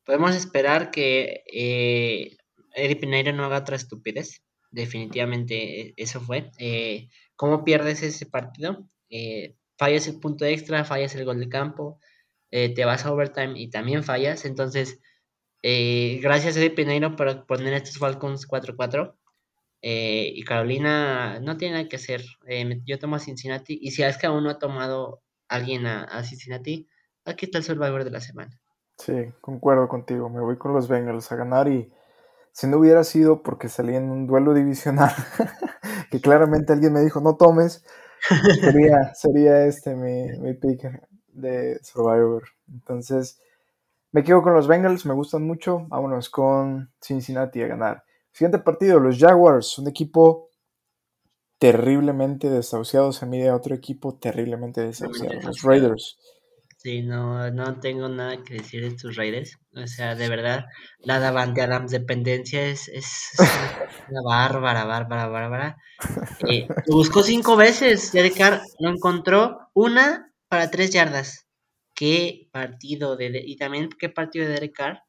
[0.05, 2.37] Podemos esperar que eh,
[2.75, 4.43] Eddie Pineiro no haga otra estupidez.
[4.71, 6.51] Definitivamente eh, eso fue.
[6.59, 8.87] Eh, ¿Cómo pierdes ese partido?
[9.11, 11.99] Eh, fallas el punto extra, fallas el gol de campo,
[12.51, 14.45] te vas a overtime y también fallas.
[14.45, 15.01] Entonces,
[15.63, 19.15] gracias Eddie Pineiro por poner estos Falcons 4-4.
[19.83, 22.23] Eh, y Carolina no tiene nada que hacer.
[22.47, 23.79] Eh, yo tomo a Cincinnati.
[23.83, 26.89] Y si es que aún no ha tomado alguien a, Cincinnati,
[27.25, 28.59] aquí está el Survivor de la semana.
[28.97, 30.31] Sí, concuerdo contigo.
[30.31, 31.69] Me voy con los Bengals a ganar.
[31.69, 31.93] Y
[32.53, 35.11] si no hubiera sido porque salí en un duelo divisional,
[36.11, 37.85] que claramente alguien me dijo no tomes,
[38.61, 40.89] sería, sería este mi, mi pick
[41.27, 42.45] de Survivor.
[42.73, 43.41] Entonces,
[44.13, 45.07] me quedo con los Bengals.
[45.07, 45.87] Me gustan mucho.
[45.89, 48.05] Vámonos con Cincinnati a ganar.
[48.33, 50.51] Siguiente partido, los Jaguars, un equipo
[51.59, 56.19] terriblemente desahuciado, se mide a otro equipo terriblemente desahuciado, los Raiders.
[56.83, 59.57] Sí, no, no tengo nada que decir de estos Raiders.
[59.77, 60.65] O sea, de verdad,
[60.99, 63.31] la Davante Adams dependencia es, es,
[64.09, 65.77] una bárbara, bárbara, bárbara.
[66.49, 71.47] Eh, lo buscó cinco veces, Derek Carr lo encontró una para tres yardas.
[71.95, 75.03] Qué partido de, y también qué partido de Derek Carr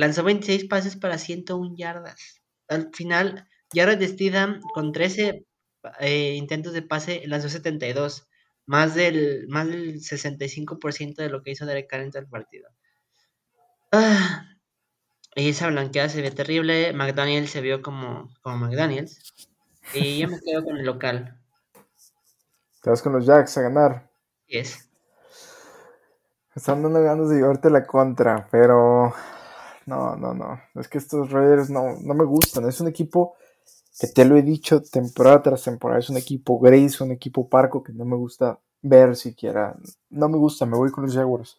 [0.00, 2.40] Lanzó 26 pases para 101 yardas.
[2.68, 5.44] Al final, Jared Stidham con 13
[5.98, 8.26] eh, intentos de pase lanzó 72,
[8.64, 12.70] más del, más del 65% de lo que hizo Derek Carr en el partido.
[13.92, 14.46] Ah,
[15.34, 16.94] y esa blanqueada se ve terrible.
[16.94, 19.50] McDaniel se vio como, como McDaniels.
[19.92, 21.38] Y yo me quedo con el local.
[22.80, 24.10] Te vas con los Jacks a ganar.
[24.46, 24.88] Yes.
[26.54, 29.12] Están dando ganas de llevarte la contra, pero
[29.86, 30.60] no, no, no.
[30.74, 32.68] Es que estos Raiders no, no me gustan.
[32.68, 33.34] Es un equipo
[33.98, 36.00] que te lo he dicho temporada tras temporada.
[36.00, 39.76] Es un equipo gris, un equipo parco que no me gusta ver siquiera.
[40.08, 41.58] No me gusta, me voy con los Jaguars.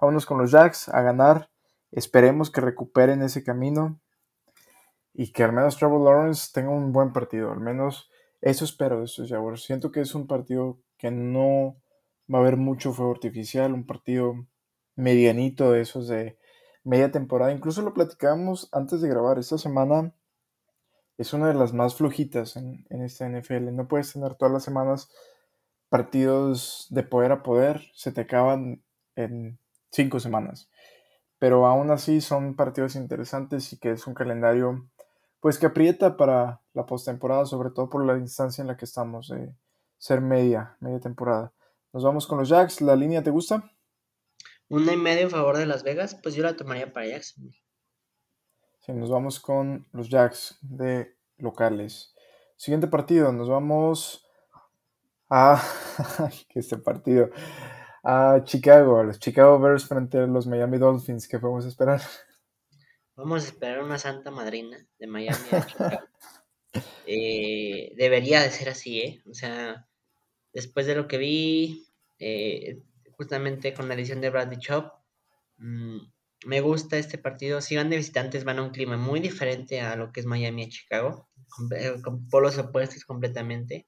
[0.00, 1.50] Vámonos con los Jacks a ganar.
[1.90, 4.00] Esperemos que recuperen ese camino
[5.12, 7.52] y que al menos Trevor Lawrence tenga un buen partido.
[7.52, 8.10] Al menos
[8.40, 9.62] eso espero de estos Jaguars.
[9.62, 11.76] Siento que es un partido que no
[12.32, 14.46] va a haber mucho fuego artificial, un partido
[14.96, 16.38] medianito de esos de
[16.84, 17.52] media temporada.
[17.52, 19.38] Incluso lo platicábamos antes de grabar.
[19.38, 20.14] Esta semana
[21.18, 23.74] es una de las más flojitas en, en esta NFL.
[23.74, 25.10] No puedes tener todas las semanas
[25.88, 27.82] partidos de poder a poder.
[27.94, 28.82] Se te acaban
[29.16, 29.58] en
[29.90, 30.68] cinco semanas.
[31.38, 34.88] Pero aún así son partidos interesantes y que es un calendario
[35.40, 39.28] pues que aprieta para la postemporada, sobre todo por la distancia en la que estamos
[39.28, 39.54] de
[39.98, 41.52] ser media, media temporada.
[41.92, 42.80] Nos vamos con los Jacks.
[42.80, 43.73] ¿La línea te gusta?
[44.68, 47.34] Una y medio en favor de Las Vegas, pues yo la tomaría para Jacks.
[48.80, 52.14] Sí, nos vamos con los Jacks de locales.
[52.56, 54.26] Siguiente partido, nos vamos
[55.28, 55.62] a
[56.54, 57.30] este partido
[58.02, 61.26] a Chicago, a los Chicago Bears frente a los Miami Dolphins.
[61.26, 62.00] ¿Qué podemos esperar?
[63.16, 65.98] Vamos a esperar una santa madrina de Miami a Chicago.
[67.06, 69.22] Eh, debería de ser así, ¿eh?
[69.30, 69.86] O sea,
[70.52, 71.86] después de lo que vi,
[72.18, 72.82] eh,
[73.16, 74.92] justamente con la edición de Bradley Chop,
[75.58, 75.98] mm,
[76.46, 77.60] me gusta este partido.
[77.60, 80.64] Si van de visitantes, van a un clima muy diferente a lo que es Miami
[80.64, 81.94] a Chicago, con, eh,
[82.30, 83.86] polos opuestos completamente.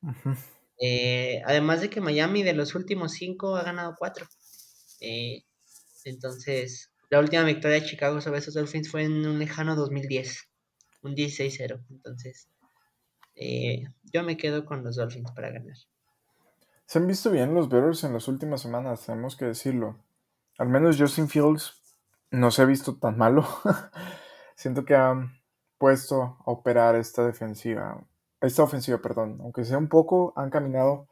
[0.81, 4.27] Eh, además de que Miami de los últimos cinco ha ganado cuatro.
[5.01, 5.43] Eh,
[6.05, 10.49] entonces, la última victoria de Chicago sobre esos Dolphins fue en un lejano 2010,
[11.03, 11.85] un 16-0.
[11.91, 12.49] Entonces,
[13.35, 15.77] eh, yo me quedo con los Dolphins para ganar.
[16.87, 19.99] Se han visto bien los Bears en las últimas semanas, tenemos que decirlo.
[20.59, 21.97] Al menos Justin Fields
[22.31, 23.47] no se ha visto tan malo.
[24.57, 25.15] Siento que ha
[25.79, 28.07] puesto a operar esta defensiva
[28.41, 31.09] esta ofensiva, perdón, aunque sea un poco, han caminado,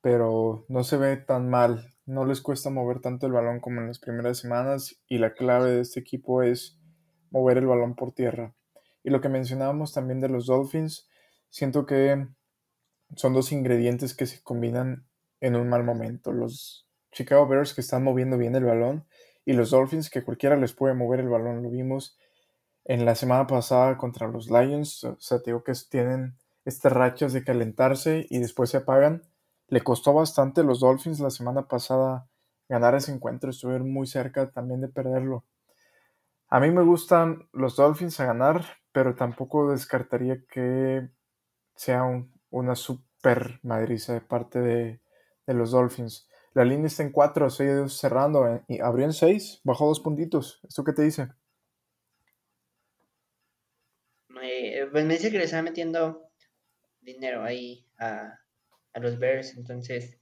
[0.00, 1.92] pero no se ve tan mal.
[2.06, 5.70] No les cuesta mover tanto el balón como en las primeras semanas y la clave
[5.72, 6.78] de este equipo es
[7.30, 8.54] mover el balón por tierra.
[9.02, 11.08] Y lo que mencionábamos también de los Dolphins,
[11.50, 12.28] siento que
[13.14, 15.06] son dos ingredientes que se combinan
[15.40, 16.32] en un mal momento.
[16.32, 19.06] Los Chicago Bears que están moviendo bien el balón
[19.44, 21.62] y los Dolphins que cualquiera les puede mover el balón.
[21.62, 22.18] Lo vimos
[22.84, 25.04] en la semana pasada contra los Lions.
[25.04, 29.22] O sea, digo que tienen estas rachas de calentarse y después se apagan.
[29.68, 32.28] Le costó bastante a los Dolphins la semana pasada
[32.68, 35.44] ganar ese encuentro, estuvieron muy cerca también de perderlo.
[36.48, 41.08] A mí me gustan los Dolphins a ganar, pero tampoco descartaría que
[41.74, 42.04] sea
[42.50, 45.00] una super madriza de parte de,
[45.46, 46.28] los Dolphins.
[46.54, 50.60] La línea está en 4, 6 cerrando eh, y abrió en 6, bajó dos puntitos.
[50.66, 51.28] ¿Esto qué te dice?
[54.90, 56.30] pues me dice que le están metiendo
[57.00, 58.40] dinero ahí a,
[58.94, 60.18] los Bears, entonces,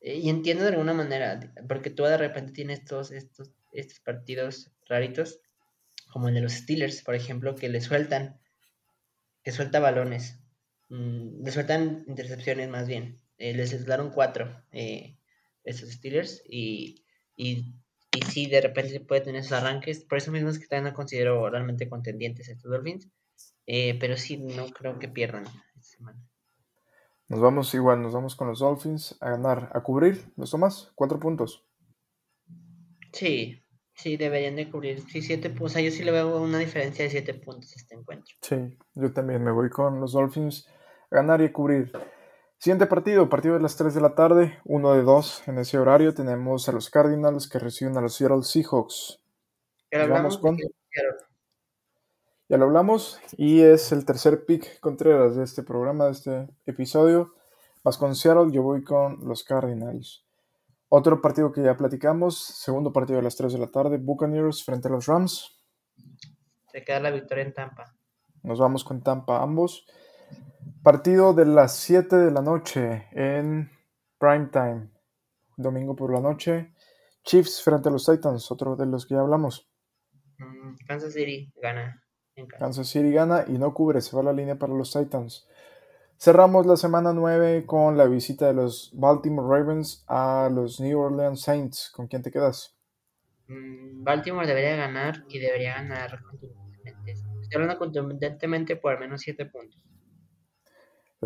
[0.00, 4.72] eh, y entiendo de alguna manera, porque tú de repente tienes todos estos, estos partidos
[4.88, 5.40] raritos,
[6.10, 8.40] como el de los Steelers, por ejemplo, que le sueltan,
[9.42, 10.38] que suelta balones,
[10.88, 15.18] mm, le sueltan intercepciones más bien, eh, les daron cuatro eh,
[15.64, 17.04] esos Steelers y,
[17.36, 17.74] y,
[18.12, 20.96] y sí, de repente puede tener esos arranques, por eso mismo es que también no
[20.96, 23.08] considero realmente contendientes estos Dolphins,
[23.66, 25.44] pero sí, no creo que pierdan
[27.28, 30.92] nos vamos igual, nos vamos con los Dolphins a ganar, a cubrir, ¿los tomas?
[30.94, 31.64] Cuatro puntos.
[33.12, 33.64] Sí,
[33.94, 35.00] sí, deberían de cubrir.
[35.00, 35.72] Sí, siete puntos.
[35.72, 38.32] O sea, yo sí le veo una diferencia de siete puntos a este encuentro.
[38.42, 38.56] Sí,
[38.94, 40.75] yo también me voy con los Dolphins a
[41.10, 41.92] ganar y cubrir.
[42.58, 46.14] Siguiente partido, partido de las 3 de la tarde, uno de dos en ese horario.
[46.14, 49.20] Tenemos a los Cardinals que reciben a los Seattle Seahawks.
[49.92, 50.56] Vamos con...
[52.48, 57.34] Ya lo hablamos y es el tercer pick Contreras de este programa, de este episodio.
[57.82, 60.24] Vas con Seattle, yo voy con los Cardinals.
[60.88, 64.86] Otro partido que ya platicamos, segundo partido de las 3 de la tarde, Buccaneers frente
[64.86, 65.60] a los Rams.
[66.70, 67.94] Se queda la victoria en Tampa.
[68.42, 69.86] Nos vamos con Tampa ambos.
[70.82, 73.70] Partido de las 7 de la noche en
[74.18, 74.88] prime time,
[75.56, 76.72] domingo por la noche.
[77.22, 79.70] Chiefs frente a los Titans, otro de los que ya hablamos.
[80.38, 82.02] Mm, Kansas City gana.
[82.58, 85.48] Kansas City gana y no cubre, se va la línea para los Titans.
[86.18, 91.42] Cerramos la semana 9 con la visita de los Baltimore Ravens a los New Orleans
[91.42, 91.90] Saints.
[91.94, 92.76] ¿Con quién te quedas?
[93.48, 97.12] Mm, Baltimore debería ganar y debería ganar contundentemente.
[97.12, 99.75] Estoy hablando contundentemente por al menos 7 puntos.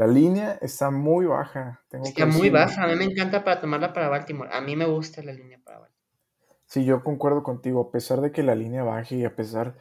[0.01, 1.82] La línea está muy baja.
[1.92, 2.84] está muy baja.
[2.84, 4.48] A mí me encanta para tomarla para Baltimore.
[4.51, 6.07] A mí me gusta la línea para Baltimore.
[6.64, 7.82] Sí, yo concuerdo contigo.
[7.82, 9.76] A pesar de que la línea baje y a pesar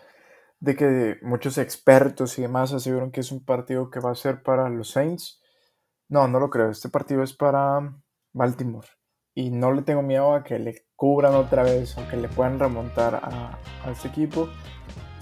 [0.60, 4.44] de que muchos expertos y demás aseguran que es un partido que va a ser
[4.44, 5.42] para los Saints.
[6.10, 6.70] No, no lo creo.
[6.70, 7.96] Este partido es para
[8.34, 8.90] Baltimore.
[9.34, 12.60] Y no le tengo miedo a que le cubran otra vez o que le puedan
[12.60, 13.58] remontar a,
[13.90, 14.50] este equipo.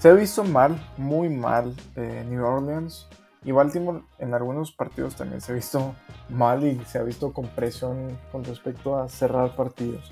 [0.00, 3.08] Se ha visto mal, muy mal eh, New Orleans.
[3.44, 5.94] Y Baltimore en algunos partidos también se ha visto
[6.28, 10.10] mal y se ha visto con presión con respecto a cerrar partidos.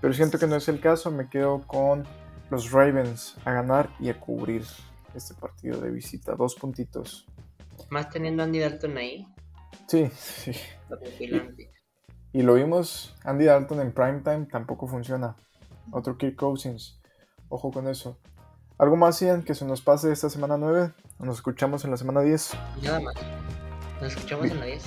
[0.00, 2.04] Pero siento que no es el caso, me quedo con
[2.50, 4.64] los Ravens a ganar y a cubrir
[5.14, 6.34] este partido de visita.
[6.34, 7.26] Dos puntitos.
[7.90, 9.26] Más teniendo a Andy Dalton ahí.
[9.86, 10.52] Sí, sí.
[11.20, 15.36] Y, y lo vimos, Andy Dalton en primetime tampoco funciona.
[15.92, 17.00] Otro Kirk Cousins.
[17.48, 18.18] Ojo con eso.
[18.78, 20.92] ¿Algo más, Ian, que se nos pase esta semana 9?
[21.18, 22.50] Nos escuchamos en la semana 10.
[22.82, 23.14] Nada más.
[24.00, 24.82] Nos escuchamos en la 10.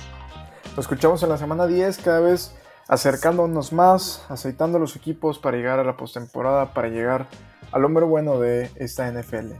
[0.76, 2.54] Nos escuchamos en la semana 10, cada vez
[2.88, 7.28] acercándonos más, aceitando los equipos para llegar a la postemporada, para llegar
[7.72, 9.52] al hombre bueno de esta NFL.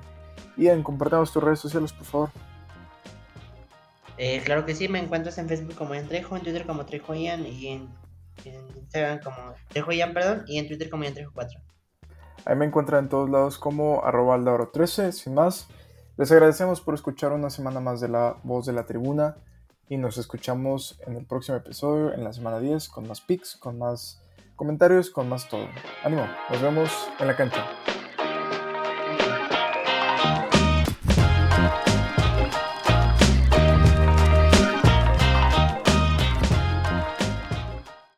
[0.56, 2.30] Ian, compartamos tus redes sociales, por favor.
[4.18, 7.14] Eh, claro que sí, me encuentras en Facebook como Ian Trejo, en Twitter como Trejo
[7.14, 7.88] Ian y en,
[8.76, 11.60] Instagram como Trejo Ian, perdón, y en Twitter como Ian Trejo 4.
[12.44, 14.38] Ahí me encuentran en todos lados como arroba
[14.72, 15.68] 13 sin más.
[16.20, 19.38] Les agradecemos por escuchar una semana más de la voz de la tribuna
[19.88, 23.78] y nos escuchamos en el próximo episodio, en la semana 10, con más pics, con
[23.78, 24.22] más
[24.54, 25.66] comentarios, con más todo.
[26.04, 27.64] Ánimo, nos vemos en la cancha.